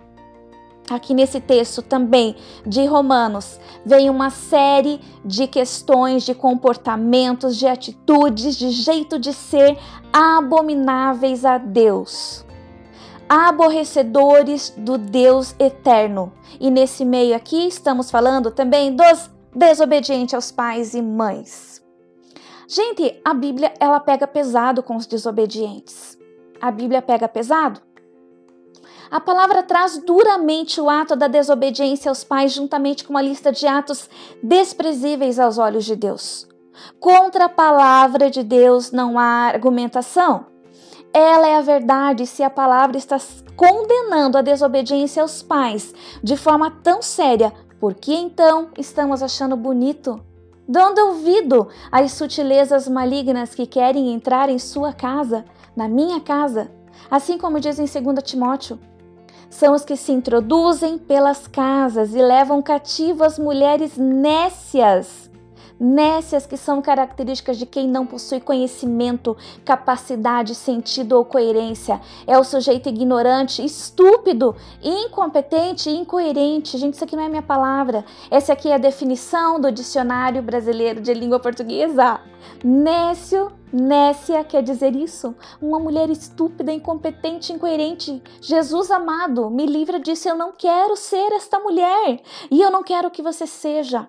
Aqui 0.89 1.15
nesse 1.15 1.41
texto 1.41 1.81
também 1.81 2.37
de 2.67 2.85
Romanos 2.85 3.59
vem 3.87 4.11
uma 4.11 4.29
série 4.29 5.01
de 5.25 5.47
questões, 5.47 6.25
de 6.25 6.35
comportamentos, 6.35 7.57
de 7.57 7.67
atitudes, 7.67 8.57
de 8.57 8.71
jeito 8.71 9.19
de 9.19 9.33
ser 9.33 9.79
abomináveis 10.13 11.45
a 11.45 11.57
Deus, 11.57 12.45
aborrecedores 13.27 14.75
do 14.77 14.99
Deus 14.99 15.55
eterno. 15.59 16.31
E 16.61 16.71
nesse 16.71 17.03
meio 17.03 17.35
aqui 17.35 17.67
estamos 17.67 18.11
falando 18.11 18.51
também 18.51 18.95
dos 18.95 19.31
desobedientes 19.55 20.35
aos 20.35 20.53
pais 20.53 20.93
e 20.93 21.01
mães. 21.01 21.83
Gente, 22.69 23.19
a 23.25 23.33
Bíblia 23.33 23.73
ela 23.81 24.01
pega 24.01 24.27
pesado 24.27 24.83
com 24.83 24.97
os 24.97 25.07
desobedientes. 25.07 26.19
A 26.61 26.71
Bíblia 26.71 27.01
pega 27.01 27.27
pesado 27.27 27.81
a 29.15 29.21
palavra 29.21 29.63
traz 29.63 29.97
duramente 29.97 30.81
o 30.81 30.91
ato 30.91 31.15
da 31.15 31.29
desobediência 31.29 32.09
aos 32.09 32.25
pais, 32.25 32.53
juntamente 32.53 33.05
com 33.05 33.13
uma 33.13 33.23
lista 33.23 33.53
de 33.53 33.65
atos 33.65 34.11
desprezíveis 34.43 35.39
aos 35.39 35.57
olhos 35.57 35.85
de 35.85 35.95
Deus. 35.95 36.49
Contra 36.99 37.45
a 37.45 37.49
palavra 37.49 38.29
de 38.29 38.43
Deus 38.43 38.91
não 38.91 39.17
há 39.17 39.47
argumentação. 39.47 40.47
Ela 41.13 41.47
é 41.47 41.57
a 41.57 41.61
verdade 41.61 42.27
se 42.27 42.43
a 42.43 42.51
palavra 42.51 42.99
está 42.99 43.17
condenando 43.55 44.37
a 44.37 44.43
desobediência 44.43 45.23
aos 45.23 45.45
pais 45.45 45.95
de 46.21 46.37
forma 46.37 46.69
tão 46.83 47.01
séria. 47.01 47.53
Por 47.79 47.95
que 47.95 48.13
então 48.13 48.71
estamos 48.77 49.23
achando 49.23 49.57
bonito? 49.57 50.21
Dando 50.67 50.99
ouvido 50.99 51.69
às 51.93 52.11
sutilezas 52.15 52.89
malignas 52.89 53.55
que 53.55 53.65
querem 53.65 54.13
entrar 54.13 54.49
em 54.49 54.59
sua 54.59 54.93
casa, 54.93 55.45
na 55.77 55.89
minha 55.89 56.19
casa, 56.19 56.69
assim 57.09 57.39
como 57.39 57.61
diz 57.61 57.79
em 57.79 57.85
2 57.85 58.21
Timóteo 58.25 58.77
são 59.55 59.73
os 59.73 59.85
que 59.85 59.97
se 59.97 60.11
introduzem 60.11 60.99
pelas 60.99 61.47
casas 61.47 62.13
e 62.13 62.21
levam 62.21 62.61
cativo 62.61 63.23
as 63.23 63.39
mulheres 63.39 63.97
nécias. 63.97 65.24
Nécias 65.79 66.47
que 66.47 66.57
são 66.57 66.81
características 66.81 67.59
de 67.59 67.67
quem 67.67 67.89
não 67.89 68.07
possui 68.07 68.41
conhecimento, 68.41 69.37
capacidade, 69.65 70.55
sentido 70.55 71.13
ou 71.13 71.25
coerência. 71.25 72.01
É 72.27 72.39
o 72.39 72.45
sujeito 72.45 72.89
ignorante, 72.89 73.65
estúpido, 73.65 74.55
incompetente 74.83 75.91
e 75.91 75.97
incoerente. 75.97 76.79
Gente, 76.79 76.95
isso 76.95 77.05
aqui 77.05 77.17
não 77.17 77.25
é 77.25 77.29
minha 77.29 77.43
palavra. 77.43 78.05
Essa 78.31 78.53
aqui 78.53 78.69
é 78.69 78.75
a 78.75 78.79
definição 78.79 79.61
do 79.61 79.73
dicionário 79.73 80.43
brasileiro 80.43 81.01
de 81.01 81.13
língua 81.13 81.41
portuguesa. 81.41 82.21
Nécio 82.63 83.51
Nécia 83.75 84.45
quer 84.45 84.63
dizer 84.63 84.95
isso. 84.95 85.35
Uma 85.61 85.81
mulher 85.81 86.09
estúpida, 86.09 86.73
incompetente, 86.73 87.53
incoerente. 87.53 88.23
Jesus 88.41 88.89
amado, 88.89 89.51
me 89.51 89.67
livra 89.67 89.99
disso. 89.99 90.29
Eu 90.29 90.37
não 90.37 90.53
quero 90.53 90.95
ser 90.95 91.33
esta 91.33 91.59
mulher. 91.59 92.21
E 92.53 92.63
eu 92.63 92.71
não 92.71 92.85
quero 92.85 93.11
que 93.11 93.21
você 93.21 93.49
seja. 93.49 94.09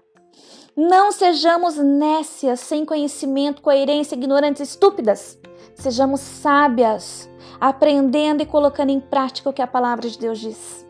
Não 0.75 1.11
sejamos 1.11 1.77
nécias, 1.77 2.59
sem 2.59 2.83
conhecimento, 2.83 3.61
coerência, 3.61 4.15
ignorantes, 4.15 4.69
estúpidas. 4.69 5.39
Sejamos 5.73 6.19
sábias, 6.19 7.29
aprendendo 7.59 8.43
e 8.43 8.45
colocando 8.45 8.89
em 8.89 8.99
prática 8.99 9.49
o 9.49 9.53
que 9.53 9.61
a 9.61 9.67
palavra 9.67 10.09
de 10.09 10.19
Deus 10.19 10.39
diz. 10.39 10.85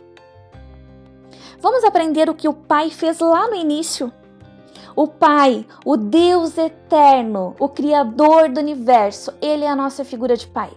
Vamos 1.59 1.83
aprender 1.83 2.29
o 2.29 2.35
que 2.35 2.47
o 2.47 2.53
Pai 2.53 2.89
fez 2.89 3.19
lá 3.19 3.47
no 3.47 3.55
início 3.55 4.11
o 4.95 5.07
Pai, 5.07 5.67
o 5.83 5.97
Deus 5.97 6.57
eterno, 6.57 7.53
o 7.59 7.67
Criador 7.67 8.47
do 8.47 8.61
universo, 8.61 9.33
ele 9.41 9.65
é 9.65 9.69
a 9.69 9.75
nossa 9.75 10.05
figura 10.05 10.37
de 10.37 10.47
Pai. 10.47 10.71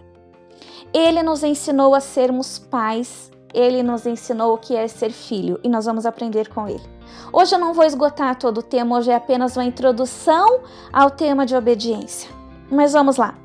Ele 0.93 1.23
nos 1.23 1.41
ensinou 1.41 1.95
a 1.95 2.01
sermos 2.01 2.59
pais, 2.59 3.31
ele 3.53 3.81
nos 3.81 4.05
ensinou 4.05 4.53
o 4.53 4.57
que 4.57 4.75
é 4.75 4.87
ser 4.87 5.11
filho 5.11 5.57
e 5.63 5.69
nós 5.69 5.85
vamos 5.85 6.05
aprender 6.05 6.49
com 6.49 6.67
ele. 6.67 6.98
Hoje 7.31 7.53
eu 7.53 7.59
não 7.59 7.73
vou 7.73 7.85
esgotar 7.85 8.35
todo 8.37 8.59
o 8.59 8.63
tema, 8.63 8.97
hoje 8.97 9.11
é 9.11 9.15
apenas 9.15 9.55
uma 9.55 9.65
introdução 9.65 10.61
ao 10.91 11.11
tema 11.11 11.45
de 11.45 11.55
obediência. 11.55 12.29
Mas 12.71 12.93
vamos 12.93 13.17
lá. 13.17 13.35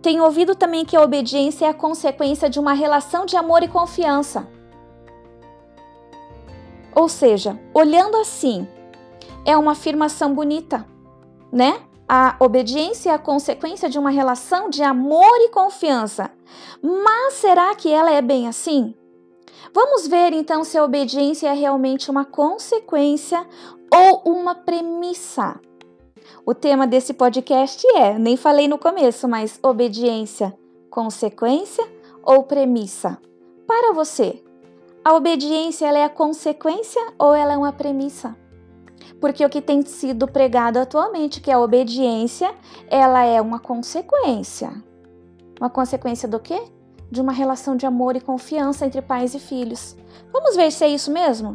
Tenho 0.00 0.24
ouvido 0.24 0.54
também 0.54 0.84
que 0.84 0.96
a 0.96 1.02
obediência 1.02 1.66
é 1.66 1.68
a 1.68 1.74
consequência 1.74 2.50
de 2.50 2.58
uma 2.58 2.72
relação 2.72 3.24
de 3.24 3.36
amor 3.36 3.62
e 3.62 3.68
confiança. 3.68 4.48
Ou 6.94 7.08
seja, 7.08 7.58
olhando 7.72 8.16
assim, 8.16 8.66
é 9.44 9.56
uma 9.56 9.72
afirmação 9.72 10.34
bonita, 10.34 10.84
né? 11.50 11.80
A 12.08 12.36
obediência 12.40 13.10
é 13.10 13.14
a 13.14 13.18
consequência 13.18 13.88
de 13.88 13.98
uma 13.98 14.10
relação 14.10 14.68
de 14.68 14.82
amor 14.82 15.36
e 15.40 15.48
confiança. 15.48 16.30
Mas 16.82 17.34
será 17.34 17.74
que 17.74 17.90
ela 17.90 18.10
é 18.10 18.20
bem 18.20 18.48
assim? 18.48 18.94
Vamos 19.74 20.06
ver 20.06 20.32
então 20.32 20.64
se 20.64 20.76
a 20.76 20.84
obediência 20.84 21.48
é 21.48 21.52
realmente 21.54 22.10
uma 22.10 22.24
consequência 22.24 23.46
ou 23.92 24.22
uma 24.32 24.54
premissa. 24.54 25.60
O 26.44 26.54
tema 26.54 26.86
desse 26.86 27.14
podcast 27.14 27.86
é, 27.96 28.18
nem 28.18 28.36
falei 28.36 28.68
no 28.68 28.78
começo, 28.78 29.26
mas 29.28 29.58
obediência, 29.62 30.56
consequência 30.90 31.84
ou 32.22 32.44
premissa? 32.44 33.18
Para 33.66 33.92
você, 33.92 34.42
A 35.04 35.14
obediência 35.14 35.86
ela 35.86 35.98
é 35.98 36.04
a 36.04 36.08
consequência 36.08 37.02
ou 37.18 37.34
ela 37.34 37.54
é 37.54 37.56
uma 37.56 37.72
premissa? 37.72 38.36
Porque 39.20 39.44
o 39.44 39.50
que 39.50 39.60
tem 39.60 39.82
sido 39.82 40.28
pregado 40.28 40.78
atualmente, 40.78 41.40
que 41.40 41.50
é 41.50 41.54
a 41.54 41.60
obediência, 41.60 42.54
ela 42.88 43.24
é 43.24 43.40
uma 43.40 43.58
consequência. 43.58 44.72
Uma 45.58 45.68
consequência 45.68 46.28
do 46.28 46.38
quê? 46.38 46.62
De 47.12 47.20
uma 47.20 47.32
relação 47.32 47.76
de 47.76 47.84
amor 47.84 48.16
e 48.16 48.20
confiança 48.20 48.86
entre 48.86 49.02
pais 49.02 49.34
e 49.34 49.38
filhos. 49.38 49.94
Vamos 50.32 50.56
ver 50.56 50.72
se 50.72 50.82
é 50.82 50.88
isso 50.88 51.10
mesmo? 51.10 51.54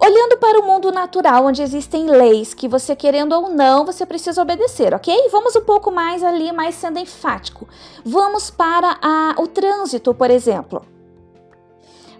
Olhando 0.00 0.38
para 0.38 0.60
o 0.60 0.62
mundo 0.64 0.92
natural, 0.92 1.44
onde 1.44 1.60
existem 1.60 2.06
leis 2.06 2.54
que 2.54 2.68
você 2.68 2.94
querendo 2.94 3.32
ou 3.32 3.50
não, 3.50 3.84
você 3.84 4.06
precisa 4.06 4.40
obedecer, 4.40 4.94
ok? 4.94 5.28
Vamos 5.32 5.56
um 5.56 5.62
pouco 5.62 5.90
mais 5.90 6.22
ali, 6.22 6.52
mais 6.52 6.76
sendo 6.76 7.00
enfático. 7.00 7.66
Vamos 8.04 8.48
para 8.48 8.96
a, 9.02 9.34
o 9.38 9.48
trânsito, 9.48 10.14
por 10.14 10.30
exemplo. 10.30 10.86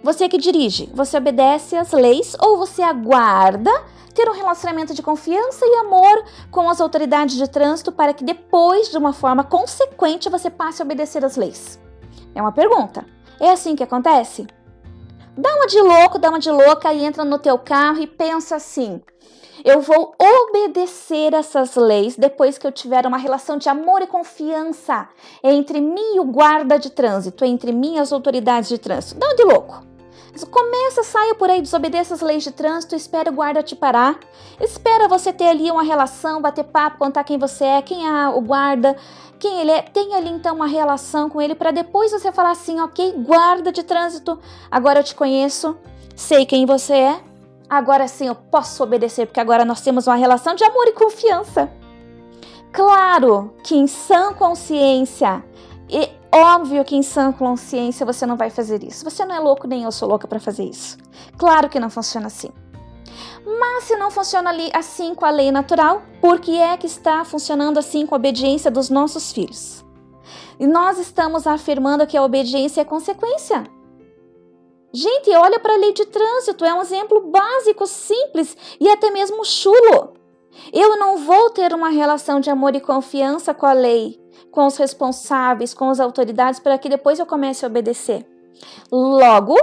Você 0.03 0.27
que 0.27 0.37
dirige, 0.37 0.89
você 0.93 1.17
obedece 1.17 1.77
às 1.77 1.93
leis 1.93 2.35
ou 2.41 2.57
você 2.57 2.81
aguarda 2.81 3.71
ter 4.13 4.27
um 4.29 4.33
relacionamento 4.33 4.93
de 4.93 5.01
confiança 5.01 5.65
e 5.65 5.75
amor 5.75 6.25
com 6.51 6.69
as 6.69 6.81
autoridades 6.81 7.37
de 7.37 7.47
trânsito 7.47 7.93
para 7.93 8.13
que 8.13 8.25
depois, 8.25 8.89
de 8.89 8.97
uma 8.97 9.13
forma 9.13 9.45
consequente, 9.45 10.27
você 10.27 10.49
passe 10.49 10.81
a 10.81 10.85
obedecer 10.85 11.23
às 11.23 11.37
leis? 11.37 11.79
É 12.35 12.41
uma 12.41 12.51
pergunta. 12.51 13.05
É 13.39 13.51
assim 13.51 13.75
que 13.75 13.83
acontece? 13.83 14.47
Dá 15.37 15.55
uma 15.55 15.67
de 15.67 15.81
louco, 15.81 16.19
dá 16.19 16.29
uma 16.29 16.39
de 16.39 16.51
louca 16.51 16.91
e 16.93 17.03
entra 17.03 17.23
no 17.23 17.39
teu 17.39 17.57
carro 17.57 17.99
e 18.01 18.07
pensa 18.07 18.57
assim: 18.57 19.01
eu 19.63 19.81
vou 19.81 20.15
obedecer 20.17 21.33
essas 21.33 21.75
leis 21.75 22.15
depois 22.15 22.57
que 22.57 22.65
eu 22.65 22.71
tiver 22.71 23.05
uma 23.05 23.17
relação 23.17 23.57
de 23.57 23.67
amor 23.67 24.01
e 24.01 24.07
confiança 24.07 25.09
entre 25.43 25.81
mim 25.81 26.15
e 26.15 26.19
o 26.19 26.25
guarda 26.25 26.79
de 26.79 26.89
trânsito, 26.89 27.43
entre 27.43 27.73
mim 27.73 27.95
e 27.95 27.99
as 27.99 28.13
autoridades 28.13 28.69
de 28.69 28.77
trânsito. 28.77 29.19
Dá 29.19 29.27
uma 29.27 29.35
de 29.35 29.43
louco. 29.43 29.89
Começa, 30.49 31.03
saia 31.03 31.35
por 31.35 31.49
aí, 31.49 31.61
desobedeça 31.61 32.13
as 32.13 32.21
leis 32.21 32.43
de 32.43 32.51
trânsito, 32.51 32.95
espera 32.95 33.29
o 33.29 33.33
guarda 33.33 33.61
te 33.61 33.75
parar. 33.75 34.17
Espera 34.61 35.07
você 35.07 35.33
ter 35.33 35.47
ali 35.47 35.69
uma 35.69 35.83
relação, 35.83 36.41
bater 36.41 36.63
papo, 36.63 36.97
contar 36.97 37.25
quem 37.25 37.37
você 37.37 37.65
é, 37.65 37.81
quem 37.81 38.07
é 38.07 38.29
o 38.29 38.39
guarda, 38.39 38.95
quem 39.39 39.61
ele 39.61 39.71
é. 39.71 39.81
Tem 39.81 40.13
ali 40.15 40.29
então 40.29 40.55
uma 40.55 40.67
relação 40.67 41.29
com 41.29 41.41
ele 41.41 41.55
para 41.55 41.71
depois 41.71 42.11
você 42.11 42.31
falar 42.31 42.51
assim, 42.51 42.79
ok, 42.79 43.13
guarda 43.25 43.71
de 43.71 43.83
trânsito, 43.83 44.39
agora 44.69 44.99
eu 44.99 45.03
te 45.03 45.15
conheço, 45.15 45.77
sei 46.15 46.45
quem 46.45 46.65
você 46.65 46.93
é, 46.93 47.23
agora 47.69 48.07
sim 48.07 48.27
eu 48.27 48.35
posso 48.35 48.83
obedecer, 48.83 49.25
porque 49.25 49.39
agora 49.39 49.65
nós 49.65 49.81
temos 49.81 50.07
uma 50.07 50.15
relação 50.15 50.53
de 50.53 50.63
amor 50.63 50.87
e 50.87 50.93
confiança. 50.93 51.71
Claro 52.71 53.53
que 53.63 53.75
em 53.75 53.87
sã 53.87 54.33
consciência 54.33 55.43
e 55.89 56.19
Óbvio 56.31 56.85
que 56.85 56.95
em 56.95 57.01
sã 57.01 57.31
consciência 57.31 58.05
você 58.05 58.23
não 58.23 58.37
vai 58.37 58.51
fazer 58.51 58.83
isso. 58.83 59.03
Você 59.03 59.25
não 59.25 59.35
é 59.35 59.39
louco 59.39 59.67
nem 59.67 59.83
eu 59.83 59.91
sou 59.91 60.07
louca 60.07 60.27
para 60.27 60.39
fazer 60.39 60.63
isso. 60.63 60.95
Claro 61.37 61.67
que 61.67 61.79
não 61.79 61.89
funciona 61.89 62.27
assim. 62.27 62.51
Mas 63.45 63.85
se 63.85 63.95
não 63.95 64.11
funciona 64.11 64.49
ali 64.49 64.69
assim 64.73 65.15
com 65.15 65.25
a 65.25 65.29
lei 65.29 65.51
natural, 65.51 66.01
por 66.21 66.39
que 66.39 66.57
é 66.57 66.77
que 66.77 66.87
está 66.87 67.23
funcionando 67.23 67.77
assim 67.77 68.05
com 68.05 68.15
a 68.15 68.17
obediência 68.17 68.69
dos 68.69 68.89
nossos 68.89 69.31
filhos? 69.31 69.83
E 70.59 70.67
nós 70.67 70.97
estamos 70.99 71.47
afirmando 71.47 72.05
que 72.05 72.17
a 72.17 72.23
obediência 72.23 72.81
é 72.81 72.85
consequência. 72.85 73.63
Gente, 74.91 75.29
olha 75.31 75.59
para 75.59 75.73
a 75.73 75.77
lei 75.77 75.93
de 75.93 76.05
trânsito, 76.05 76.65
é 76.65 76.73
um 76.73 76.81
exemplo 76.81 77.21
básico, 77.21 77.85
simples 77.85 78.57
e 78.79 78.89
até 78.89 79.11
mesmo 79.11 79.45
chulo. 79.45 80.13
Eu 80.73 80.97
não 80.97 81.17
vou 81.17 81.49
ter 81.51 81.73
uma 81.73 81.89
relação 81.89 82.39
de 82.39 82.49
amor 82.49 82.75
e 82.75 82.81
confiança 82.81 83.53
com 83.53 83.65
a 83.65 83.73
lei 83.73 84.19
com 84.51 84.65
os 84.65 84.77
responsáveis, 84.77 85.73
com 85.73 85.89
as 85.89 85.99
autoridades, 85.99 86.59
para 86.59 86.77
que 86.77 86.89
depois 86.89 87.19
eu 87.19 87.25
comece 87.25 87.65
a 87.65 87.67
obedecer. 87.67 88.25
Logo, 88.91 89.55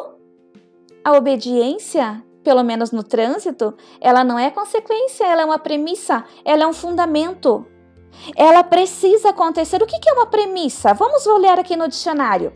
a 1.05 1.13
obediência, 1.13 2.23
pelo 2.47 2.63
menos 2.63 2.93
no 2.93 3.03
trânsito, 3.03 3.75
ela 4.01 4.23
não 4.23 4.39
é 4.39 4.51
consequência, 4.51 5.25
ela 5.25 5.43
é 5.43 5.45
uma 5.45 5.59
premissa, 5.59 6.25
ela 6.45 6.63
é 6.63 6.67
um 6.67 6.73
fundamento. 6.73 7.67
Ela 8.37 8.63
precisa 8.63 9.31
acontecer. 9.31 9.83
O 9.83 9.87
que 9.87 10.09
é 10.09 10.13
uma 10.13 10.27
premissa? 10.27 10.95
Vamos 10.95 11.27
olhar 11.27 11.59
aqui 11.59 11.77
no 11.77 11.89
dicionário. 11.89 12.53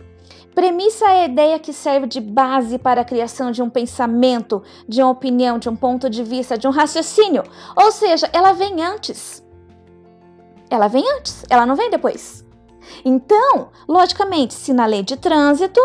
Premissa 0.54 1.06
é 1.06 1.22
a 1.22 1.24
ideia 1.26 1.58
que 1.58 1.72
serve 1.72 2.06
de 2.06 2.20
base 2.20 2.78
para 2.78 3.00
a 3.00 3.04
criação 3.04 3.50
de 3.50 3.60
um 3.60 3.68
pensamento, 3.68 4.62
de 4.88 5.02
uma 5.02 5.10
opinião, 5.10 5.58
de 5.58 5.68
um 5.68 5.74
ponto 5.74 6.08
de 6.08 6.22
vista, 6.22 6.56
de 6.56 6.68
um 6.68 6.70
raciocínio. 6.70 7.42
Ou 7.76 7.90
seja, 7.90 8.30
ela 8.32 8.52
vem 8.52 8.82
antes 8.82 9.44
ela 10.70 10.86
vem 10.86 11.04
antes, 11.16 11.44
ela 11.50 11.66
não 11.66 11.74
vem 11.74 11.90
depois. 11.90 12.46
Então, 13.04 13.68
logicamente, 13.88 14.54
se 14.54 14.72
na 14.72 14.86
lei 14.86 15.02
de 15.02 15.16
trânsito 15.16 15.80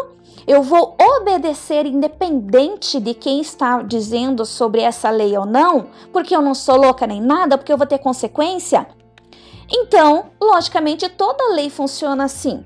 eu 0.48 0.62
vou 0.62 0.96
obedecer 1.02 1.86
independente 1.86 3.00
de 3.00 3.14
quem 3.14 3.42
está 3.42 3.82
dizendo 3.82 4.46
sobre 4.46 4.82
essa 4.82 5.10
lei 5.10 5.36
ou 5.36 5.46
não, 5.46 5.88
porque 6.14 6.36
eu 6.36 6.42
não 6.42 6.54
sou 6.54 6.78
louca 6.78 7.08
nem 7.08 7.20
nada, 7.20 7.58
porque 7.58 7.74
eu 7.74 7.78
vou 7.78 7.88
ter 7.88 7.98
consequência. 7.98 8.88
Então, 9.70 10.26
logicamente, 10.40 11.10
toda 11.10 11.54
lei 11.54 11.70
funciona 11.70 12.26
assim. 12.26 12.64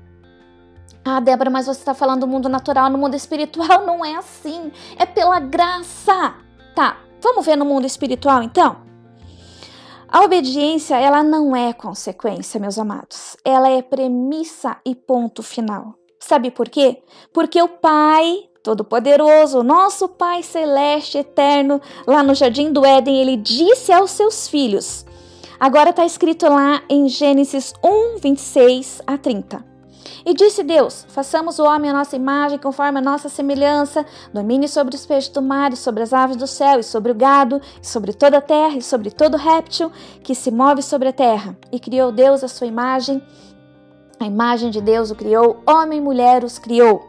Ah, 1.02 1.20
Débora, 1.20 1.48
mas 1.48 1.64
você 1.64 1.80
está 1.80 1.94
falando 1.94 2.20
do 2.20 2.26
mundo 2.26 2.48
natural, 2.48 2.90
no 2.90 2.98
mundo 2.98 3.14
espiritual 3.14 3.84
não 3.86 4.04
é 4.04 4.16
assim. 4.16 4.70
É 4.98 5.06
pela 5.06 5.40
graça. 5.40 6.34
Tá, 6.74 6.98
vamos 7.22 7.46
ver 7.46 7.56
no 7.56 7.64
mundo 7.64 7.86
espiritual 7.86 8.42
então? 8.42 8.76
A 10.06 10.22
obediência, 10.22 10.96
ela 10.96 11.22
não 11.22 11.54
é 11.54 11.72
consequência, 11.72 12.60
meus 12.60 12.78
amados. 12.78 13.36
Ela 13.44 13.70
é 13.70 13.80
premissa 13.80 14.76
e 14.84 14.94
ponto 14.94 15.42
final. 15.42 15.99
Sabe 16.20 16.50
por 16.50 16.68
quê? 16.68 17.02
Porque 17.32 17.60
o 17.60 17.68
Pai 17.68 18.44
Todo-Poderoso, 18.62 19.62
nosso 19.62 20.06
Pai 20.06 20.42
Celeste 20.42 21.18
Eterno, 21.18 21.80
lá 22.06 22.22
no 22.22 22.34
Jardim 22.34 22.70
do 22.70 22.84
Éden, 22.84 23.16
ele 23.16 23.36
disse 23.36 23.90
aos 23.90 24.10
seus 24.10 24.46
filhos. 24.46 25.06
Agora 25.58 25.90
está 25.90 26.04
escrito 26.04 26.46
lá 26.46 26.82
em 26.88 27.08
Gênesis 27.08 27.72
1, 27.82 28.18
26 28.18 29.02
a 29.06 29.16
30. 29.16 29.64
E 30.24 30.34
disse 30.34 30.62
Deus: 30.62 31.06
Façamos 31.08 31.58
o 31.58 31.64
homem 31.64 31.90
a 31.90 31.94
nossa 31.94 32.16
imagem, 32.16 32.58
conforme 32.58 32.98
a 32.98 33.02
nossa 33.02 33.28
semelhança, 33.28 34.04
domine 34.32 34.68
sobre 34.68 34.94
os 34.94 35.06
peixes 35.06 35.30
do 35.30 35.40
mar, 35.40 35.72
e 35.72 35.76
sobre 35.76 36.02
as 36.02 36.12
aves 36.12 36.36
do 36.36 36.46
céu, 36.46 36.80
e 36.80 36.82
sobre 36.82 37.12
o 37.12 37.14
gado, 37.14 37.60
e 37.82 37.86
sobre 37.86 38.12
toda 38.12 38.38
a 38.38 38.42
terra, 38.42 38.76
e 38.76 38.82
sobre 38.82 39.10
todo 39.10 39.36
réptil 39.36 39.90
que 40.22 40.34
se 40.34 40.50
move 40.50 40.82
sobre 40.82 41.08
a 41.08 41.12
terra. 41.12 41.56
E 41.72 41.80
criou 41.80 42.12
Deus 42.12 42.44
a 42.44 42.48
sua 42.48 42.66
imagem, 42.66 43.22
a 44.20 44.26
imagem 44.26 44.70
de 44.70 44.82
Deus 44.82 45.10
o 45.10 45.14
criou, 45.14 45.62
homem 45.66 45.98
e 45.98 46.02
mulher 46.02 46.44
os 46.44 46.58
criou. 46.58 47.08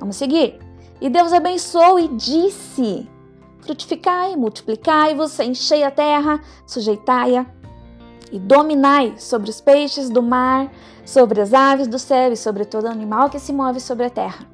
Vamos 0.00 0.16
seguir. 0.16 0.58
E 1.00 1.08
Deus 1.08 1.32
abençoou 1.32 2.00
e 2.00 2.08
disse: 2.08 3.08
Frutificai, 3.60 4.34
multiplicai-vos, 4.34 5.38
enchei 5.38 5.84
a 5.84 5.90
terra, 5.90 6.40
sujeitai-a 6.66 7.46
e 8.32 8.40
dominai 8.40 9.14
sobre 9.16 9.48
os 9.48 9.60
peixes 9.60 10.10
do 10.10 10.20
mar, 10.20 10.70
sobre 11.06 11.40
as 11.40 11.54
aves 11.54 11.86
do 11.86 11.98
céu 11.98 12.32
e 12.32 12.36
sobre 12.36 12.64
todo 12.64 12.86
animal 12.86 13.30
que 13.30 13.38
se 13.38 13.52
move 13.52 13.78
sobre 13.78 14.06
a 14.06 14.10
terra. 14.10 14.46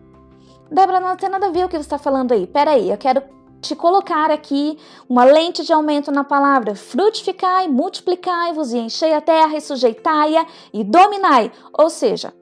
Débora, 0.71 1.01
não 1.01 1.17
tem 1.17 1.31
nada 1.31 1.47
a 1.47 1.51
ver 1.51 1.65
o 1.65 1.69
que 1.69 1.77
você 1.77 1.83
está 1.83 1.99
falando 1.99 2.33
aí. 2.33 2.47
Peraí, 2.47 2.91
eu 2.91 2.99
quero 2.99 3.23
te 3.65 3.75
colocar 3.75 4.31
aqui 4.31 4.79
uma 5.09 5.25
lente 5.25 5.65
de 5.65 5.73
aumento 5.73 6.13
na 6.13 6.23
palavra 6.23 6.75
frutificai, 6.75 7.67
multiplicai-vos 7.67 8.73
e 8.73 8.79
enchei 8.79 9.15
a 9.15 9.21
terra 9.21 9.57
e 9.57 9.61
sujeitai-a 9.61 10.47
e 10.73 10.85
dominai. 10.85 11.51
Ou 11.73 11.89
seja, 11.89 12.33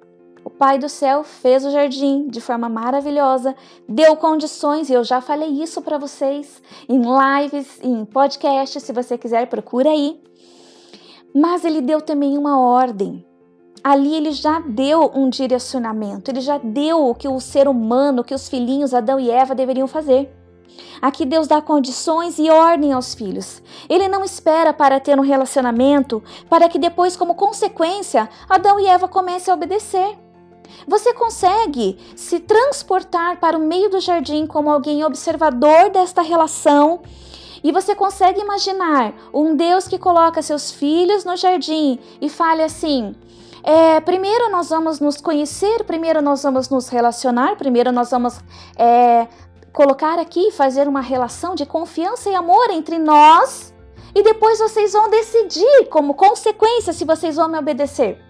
o 0.45 0.51
Pai 0.51 0.77
do 0.79 0.89
céu 0.89 1.23
fez 1.23 1.65
o 1.65 1.71
jardim 1.71 2.27
de 2.27 2.41
forma 2.41 2.69
maravilhosa, 2.69 3.55
deu 3.89 4.17
condições, 4.17 4.91
e 4.91 4.93
eu 4.93 5.05
já 5.05 5.21
falei 5.21 5.49
isso 5.49 5.81
para 5.81 5.99
vocês 5.99 6.61
em 6.89 7.01
lives, 7.01 7.79
em 7.83 8.05
podcasts, 8.05 8.83
se 8.83 8.93
você 8.93 9.17
quiser, 9.17 9.47
procura 9.47 9.91
aí. 9.91 10.21
Mas 11.35 11.65
ele 11.65 11.81
deu 11.81 12.01
também 12.01 12.37
uma 12.37 12.61
ordem. 12.61 13.25
Ali 13.85 14.15
ele 14.15 14.33
já 14.33 14.61
deu 14.61 15.11
um 15.15 15.29
direcionamento, 15.29 16.31
ele 16.31 16.41
já 16.41 16.59
deu 16.59 17.09
o 17.09 17.15
que 17.15 17.27
o 17.27 17.41
ser 17.41 17.67
humano, 17.67 18.23
que 18.23 18.35
os 18.35 18.49
filhinhos 18.49 18.95
Adão 18.95 19.19
e 19.19 19.31
Eva 19.31 19.55
deveriam 19.55 19.89
fazer. 19.89 20.42
Aqui 21.01 21.25
Deus 21.25 21.49
dá 21.49 21.61
condições 21.61 22.39
e 22.39 22.49
ordem 22.49 22.93
aos 22.93 23.15
filhos. 23.15 23.63
Ele 23.89 24.09
não 24.09 24.25
espera 24.25 24.73
para 24.73 25.01
ter 25.01 25.19
um 25.19 25.23
relacionamento, 25.23 26.23
para 26.49 26.69
que 26.69 26.79
depois, 26.79 27.17
como 27.17 27.35
consequência, 27.35 28.29
Adão 28.49 28.79
e 28.79 28.87
Eva 28.87 29.09
comecem 29.09 29.51
a 29.51 29.57
obedecer. 29.57 30.19
Você 30.87 31.13
consegue 31.13 31.99
se 32.17 32.41
transportar 32.41 33.39
para 33.39 33.57
o 33.57 33.61
meio 33.61 33.91
do 33.91 34.01
jardim 34.01 34.47
como 34.47 34.71
alguém 34.71 35.05
observador 35.05 35.91
desta 35.91 36.23
relação 36.23 37.01
e 37.63 37.71
você 37.71 37.95
consegue 37.95 38.41
imaginar 38.41 39.15
um 39.33 39.55
Deus 39.55 39.87
que 39.87 39.99
coloca 39.99 40.43
seus 40.43 40.71
filhos 40.73 41.25
no 41.25 41.37
jardim 41.37 41.99
e 42.21 42.29
fale 42.29 42.63
assim: 42.63 43.15
é, 43.63 44.01
primeiro 44.01 44.51
nós 44.51 44.71
vamos 44.71 44.99
nos 44.99 45.21
conhecer, 45.21 45.85
primeiro 45.85 46.21
nós 46.21 46.43
vamos 46.43 46.69
nos 46.69 46.89
relacionar, 46.89 47.57
primeiro 47.57 47.93
nós 47.93 48.11
vamos 48.11 48.41
é, 48.77 49.29
colocar 49.73 50.19
aqui, 50.19 50.51
fazer 50.51 50.87
uma 50.87 51.01
relação 51.01 51.55
de 51.55 51.65
confiança 51.65 52.29
e 52.29 52.35
amor 52.35 52.71
entre 52.71 52.99
nós, 52.99 53.73
e 54.15 54.23
depois 54.23 54.59
vocês 54.59 54.93
vão 54.93 55.09
decidir, 55.09 55.87
como 55.89 56.15
consequência, 56.15 56.93
se 56.93 57.05
vocês 57.05 57.37
vão 57.37 57.49
me 57.49 57.59
obedecer. 57.59 58.21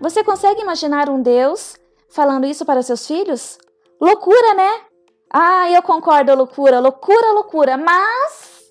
Você 0.00 0.22
consegue 0.22 0.60
imaginar 0.60 1.08
um 1.08 1.22
Deus 1.22 1.76
falando 2.10 2.46
isso 2.46 2.64
para 2.64 2.82
seus 2.82 3.06
filhos? 3.06 3.58
Loucura, 4.00 4.54
né? 4.54 4.80
Ah, 5.32 5.70
eu 5.70 5.82
concordo, 5.82 6.34
loucura, 6.34 6.78
loucura, 6.80 7.32
loucura. 7.32 7.76
Mas 7.76 8.70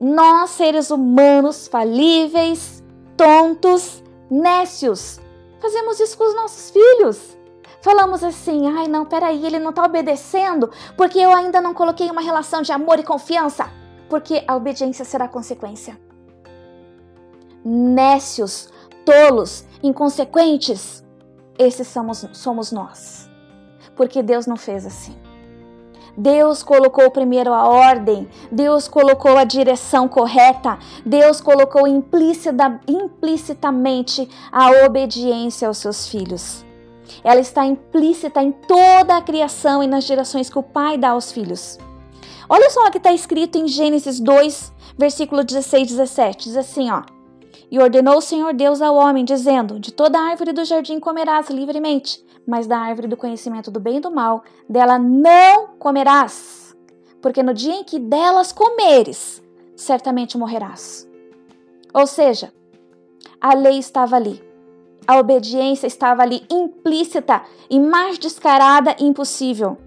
nós, 0.00 0.50
seres 0.50 0.90
humanos 0.90 1.68
falíveis, 1.68 2.82
tontos, 3.16 4.02
nécios, 4.30 5.20
fazemos 5.60 6.00
isso 6.00 6.16
com 6.16 6.24
os 6.24 6.34
nossos 6.34 6.70
filhos. 6.70 7.36
Falamos 7.82 8.22
assim, 8.22 8.66
ai 8.66 8.88
não, 8.88 9.06
peraí, 9.06 9.44
ele 9.44 9.58
não 9.58 9.70
está 9.70 9.84
obedecendo 9.84 10.70
porque 10.96 11.18
eu 11.18 11.34
ainda 11.34 11.60
não 11.60 11.72
coloquei 11.72 12.10
uma 12.10 12.20
relação 12.20 12.60
de 12.60 12.72
amor 12.72 12.98
e 12.98 13.02
confiança, 13.02 13.70
porque 14.08 14.44
a 14.46 14.54
obediência 14.54 15.04
será 15.04 15.26
consequência. 15.26 15.98
Nécios, 17.64 18.68
tolos, 19.04 19.64
inconsequentes, 19.82 21.04
esses 21.58 21.88
somos, 21.88 22.26
somos 22.32 22.70
nós. 22.70 23.30
Porque 23.96 24.22
Deus 24.22 24.46
não 24.46 24.56
fez 24.56 24.84
assim. 24.84 25.16
Deus 26.16 26.62
colocou 26.62 27.10
primeiro 27.10 27.52
a 27.54 27.66
ordem, 27.66 28.28
Deus 28.50 28.88
colocou 28.88 29.38
a 29.38 29.44
direção 29.44 30.08
correta, 30.08 30.78
Deus 31.06 31.40
colocou 31.40 31.86
implicita, 31.86 32.80
implicitamente 32.86 34.28
a 34.50 34.84
obediência 34.84 35.68
aos 35.68 35.78
seus 35.78 36.08
filhos. 36.08 36.64
Ela 37.22 37.40
está 37.40 37.64
implícita 37.64 38.42
em 38.42 38.52
toda 38.52 39.16
a 39.16 39.22
criação 39.22 39.82
e 39.82 39.86
nas 39.86 40.04
direções 40.04 40.50
que 40.50 40.58
o 40.58 40.62
Pai 40.62 40.96
dá 40.96 41.10
aos 41.10 41.32
filhos. 41.32 41.78
Olha 42.48 42.68
só 42.70 42.86
o 42.86 42.90
que 42.90 42.98
está 42.98 43.12
escrito 43.12 43.56
em 43.58 43.68
Gênesis 43.68 44.18
2, 44.18 44.72
versículo 44.98 45.44
16 45.44 45.82
e 45.82 45.96
17. 45.96 46.44
Diz 46.48 46.56
assim, 46.56 46.90
ó. 46.90 47.02
E 47.70 47.78
ordenou 47.78 48.18
o 48.18 48.22
Senhor 48.22 48.52
Deus 48.52 48.82
ao 48.82 48.96
homem, 48.96 49.24
dizendo: 49.24 49.78
De 49.78 49.92
toda 49.92 50.18
árvore 50.18 50.52
do 50.52 50.64
jardim 50.64 50.98
comerás 50.98 51.48
livremente, 51.48 52.24
mas 52.44 52.66
da 52.66 52.76
árvore 52.76 53.06
do 53.06 53.16
conhecimento 53.16 53.70
do 53.70 53.78
bem 53.78 53.98
e 53.98 54.00
do 54.00 54.10
mal, 54.10 54.42
dela 54.68 54.98
não 54.98 55.68
comerás, 55.78 56.76
porque 57.22 57.42
no 57.42 57.54
dia 57.54 57.74
em 57.74 57.84
que 57.84 58.00
delas 58.00 58.50
comeres, 58.50 59.40
certamente 59.76 60.36
morrerás. 60.36 61.08
Ou 61.94 62.06
seja, 62.06 62.52
a 63.40 63.54
lei 63.54 63.78
estava 63.78 64.16
ali, 64.16 64.42
a 65.06 65.18
obediência 65.18 65.86
estava 65.86 66.22
ali 66.22 66.44
implícita 66.50 67.42
e 67.68 67.78
mais 67.78 68.18
descarada 68.18 68.94
e 68.98 69.04
impossível. 69.04 69.78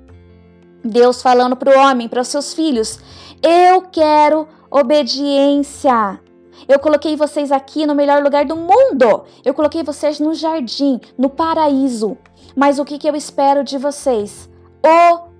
Deus 0.83 1.21
falando 1.21 1.55
para 1.55 1.75
o 1.75 1.79
homem, 1.79 2.09
para 2.09 2.21
os 2.21 2.27
seus 2.27 2.53
filhos: 2.53 2.99
Eu 3.41 3.81
quero 3.83 4.47
obediência. 4.69 6.19
Eu 6.67 6.79
coloquei 6.79 7.15
vocês 7.15 7.51
aqui 7.51 7.85
no 7.85 7.95
melhor 7.95 8.23
lugar 8.23 8.45
do 8.45 8.55
mundo. 8.55 9.23
Eu 9.43 9.53
coloquei 9.53 9.83
vocês 9.83 10.19
no 10.19 10.33
jardim, 10.33 10.99
no 11.17 11.29
paraíso. 11.29 12.17
Mas 12.55 12.79
o 12.79 12.85
que, 12.85 12.97
que 12.97 13.09
eu 13.09 13.15
espero 13.15 13.63
de 13.63 13.77
vocês? 13.77 14.49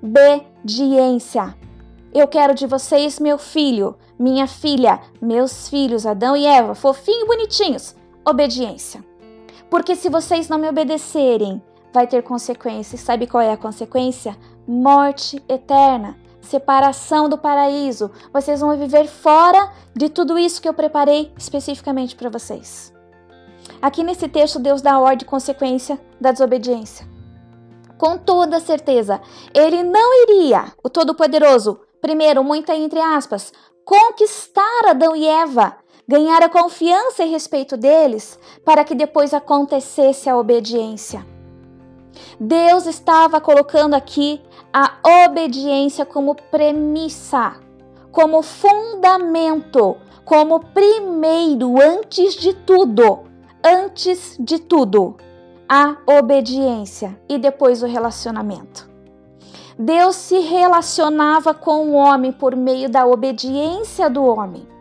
Obediência. 0.01 1.55
Eu 2.13 2.27
quero 2.27 2.53
de 2.53 2.67
vocês, 2.67 3.19
meu 3.19 3.37
filho, 3.37 3.95
minha 4.19 4.47
filha, 4.47 4.99
meus 5.21 5.67
filhos, 5.67 6.05
Adão 6.05 6.37
e 6.37 6.45
Eva, 6.45 6.75
fofinhos 6.75 7.23
e 7.23 7.27
bonitinhos. 7.27 7.95
Obediência. 8.25 9.03
Porque 9.73 9.95
se 9.95 10.07
vocês 10.07 10.47
não 10.47 10.59
me 10.59 10.69
obedecerem, 10.69 11.59
vai 11.91 12.05
ter 12.05 12.21
consequências. 12.21 13.01
Sabe 13.01 13.25
qual 13.25 13.41
é 13.41 13.51
a 13.51 13.57
consequência? 13.57 14.37
Morte 14.67 15.43
eterna 15.49 16.15
separação 16.41 17.27
do 17.27 17.39
paraíso. 17.39 18.11
Vocês 18.31 18.59
vão 18.59 18.77
viver 18.77 19.07
fora 19.07 19.73
de 19.95 20.09
tudo 20.09 20.37
isso 20.37 20.61
que 20.61 20.69
eu 20.69 20.75
preparei 20.75 21.33
especificamente 21.35 22.15
para 22.15 22.29
vocês. 22.29 22.93
Aqui 23.81 24.03
nesse 24.03 24.27
texto, 24.27 24.59
Deus 24.59 24.79
dá 24.79 24.99
ordem 24.99 25.25
e 25.25 25.27
consequência 25.27 25.99
da 26.21 26.31
desobediência. 26.31 27.07
Com 27.97 28.15
toda 28.15 28.59
certeza, 28.59 29.19
ele 29.55 29.81
não 29.81 30.21
iria, 30.21 30.65
o 30.83 30.89
Todo-Poderoso, 30.89 31.79
primeiro, 31.99 32.43
muita 32.43 32.75
entre 32.75 32.99
aspas, 32.99 33.51
conquistar 33.83 34.89
Adão 34.91 35.15
e 35.15 35.25
Eva, 35.25 35.77
ganhar 36.07 36.41
a 36.43 36.49
confiança 36.49 37.23
e 37.23 37.29
respeito 37.29 37.77
deles, 37.77 38.39
para 38.65 38.83
que 38.83 38.95
depois 38.95 39.33
acontecesse 39.33 40.29
a 40.29 40.37
obediência. 40.37 41.25
Deus 42.39 42.85
estava 42.85 43.41
colocando 43.41 43.93
aqui 43.93 44.41
a 44.71 44.97
obediência 45.25 46.05
como 46.05 46.35
premissa, 46.35 47.55
como 48.11 48.41
fundamento, 48.41 49.97
como 50.25 50.59
primeiro, 50.59 51.81
antes 51.81 52.35
de 52.35 52.53
tudo, 52.53 53.21
antes 53.63 54.37
de 54.39 54.59
tudo, 54.59 55.15
a 55.67 55.97
obediência 56.19 57.19
e 57.27 57.37
depois 57.37 57.81
o 57.81 57.87
relacionamento. 57.87 58.91
Deus 59.77 60.15
se 60.15 60.39
relacionava 60.39 61.53
com 61.53 61.89
o 61.89 61.93
homem 61.93 62.31
por 62.31 62.55
meio 62.55 62.89
da 62.89 63.07
obediência 63.07 64.09
do 64.09 64.23
homem. 64.23 64.72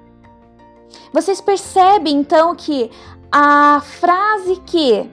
Vocês 1.12 1.40
percebem 1.40 2.16
então 2.16 2.54
que 2.54 2.90
a 3.30 3.80
frase 3.80 4.56
que 4.64 5.10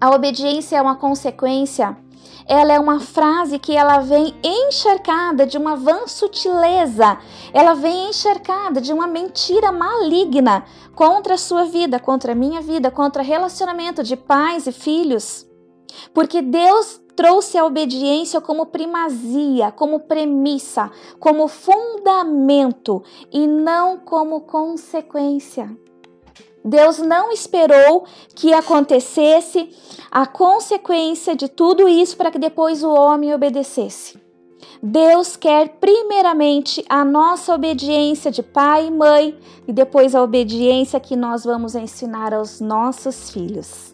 a 0.00 0.10
obediência 0.10 0.76
é 0.76 0.82
uma 0.82 0.96
consequência. 0.96 1.96
Ela 2.46 2.72
é 2.72 2.80
uma 2.80 3.00
frase 3.00 3.58
que 3.58 3.76
ela 3.76 4.00
vem 4.00 4.34
encharcada 4.42 5.46
de 5.46 5.56
uma 5.56 5.76
vã 5.76 6.06
sutileza. 6.06 7.18
Ela 7.52 7.74
vem 7.74 8.08
encharcada 8.08 8.80
de 8.80 8.92
uma 8.92 9.06
mentira 9.06 9.70
maligna 9.70 10.64
contra 10.94 11.34
a 11.34 11.38
sua 11.38 11.64
vida, 11.64 12.00
contra 12.00 12.32
a 12.32 12.34
minha 12.34 12.60
vida, 12.60 12.90
contra 12.90 13.22
relacionamento 13.22 14.02
de 14.02 14.16
pais 14.16 14.66
e 14.66 14.72
filhos. 14.72 15.46
Porque 16.12 16.42
Deus 16.42 17.00
trouxe 17.14 17.58
a 17.58 17.64
obediência 17.64 18.40
como 18.40 18.66
primazia, 18.66 19.70
como 19.70 20.00
premissa, 20.00 20.90
como 21.18 21.48
fundamento 21.48 23.02
e 23.30 23.46
não 23.46 23.98
como 23.98 24.40
consequência. 24.42 25.76
Deus 26.64 26.98
não 26.98 27.32
esperou 27.32 28.04
que 28.34 28.52
acontecesse 28.52 29.70
a 30.10 30.26
consequência 30.26 31.34
de 31.34 31.48
tudo 31.48 31.88
isso 31.88 32.16
para 32.16 32.30
que 32.30 32.38
depois 32.38 32.84
o 32.84 32.90
homem 32.90 33.34
obedecesse. 33.34 34.20
Deus 34.80 35.36
quer 35.36 35.76
primeiramente 35.80 36.84
a 36.88 37.04
nossa 37.04 37.54
obediência 37.54 38.30
de 38.30 38.42
pai 38.42 38.86
e 38.86 38.90
mãe 38.90 39.38
e 39.66 39.72
depois 39.72 40.14
a 40.14 40.22
obediência 40.22 41.00
que 41.00 41.16
nós 41.16 41.44
vamos 41.44 41.74
ensinar 41.74 42.32
aos 42.32 42.60
nossos 42.60 43.30
filhos. 43.30 43.91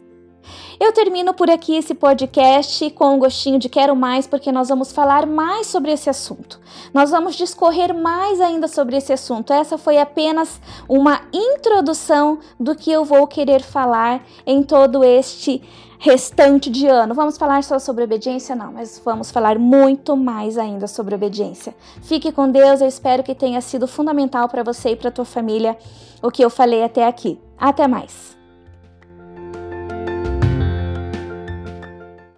Eu 0.80 0.92
termino 0.92 1.34
por 1.34 1.50
aqui 1.50 1.74
esse 1.74 1.94
podcast 1.94 2.90
com 2.90 3.14
um 3.14 3.18
gostinho 3.18 3.58
de 3.58 3.68
quero 3.68 3.96
mais, 3.96 4.26
porque 4.26 4.52
nós 4.52 4.68
vamos 4.68 4.92
falar 4.92 5.26
mais 5.26 5.66
sobre 5.66 5.92
esse 5.92 6.08
assunto. 6.08 6.60
Nós 6.94 7.10
vamos 7.10 7.34
discorrer 7.34 7.94
mais 7.94 8.40
ainda 8.40 8.68
sobre 8.68 8.96
esse 8.96 9.12
assunto. 9.12 9.52
Essa 9.52 9.76
foi 9.76 9.98
apenas 9.98 10.60
uma 10.88 11.22
introdução 11.32 12.38
do 12.58 12.74
que 12.74 12.92
eu 12.92 13.04
vou 13.04 13.26
querer 13.26 13.60
falar 13.60 14.24
em 14.46 14.62
todo 14.62 15.02
este 15.02 15.62
restante 15.98 16.70
de 16.70 16.86
ano. 16.86 17.14
Vamos 17.14 17.36
falar 17.36 17.62
só 17.64 17.78
sobre 17.78 18.04
obediência? 18.04 18.54
Não, 18.54 18.72
mas 18.72 19.00
vamos 19.04 19.30
falar 19.30 19.58
muito 19.58 20.16
mais 20.16 20.56
ainda 20.56 20.86
sobre 20.86 21.14
obediência. 21.14 21.74
Fique 22.02 22.30
com 22.30 22.50
Deus, 22.50 22.80
eu 22.80 22.88
espero 22.88 23.22
que 23.22 23.34
tenha 23.34 23.60
sido 23.60 23.88
fundamental 23.88 24.48
para 24.48 24.62
você 24.62 24.90
e 24.90 24.96
para 24.96 25.10
tua 25.10 25.24
família 25.24 25.76
o 26.22 26.30
que 26.30 26.44
eu 26.44 26.50
falei 26.50 26.82
até 26.82 27.06
aqui. 27.06 27.38
Até 27.58 27.88
mais! 27.88 28.37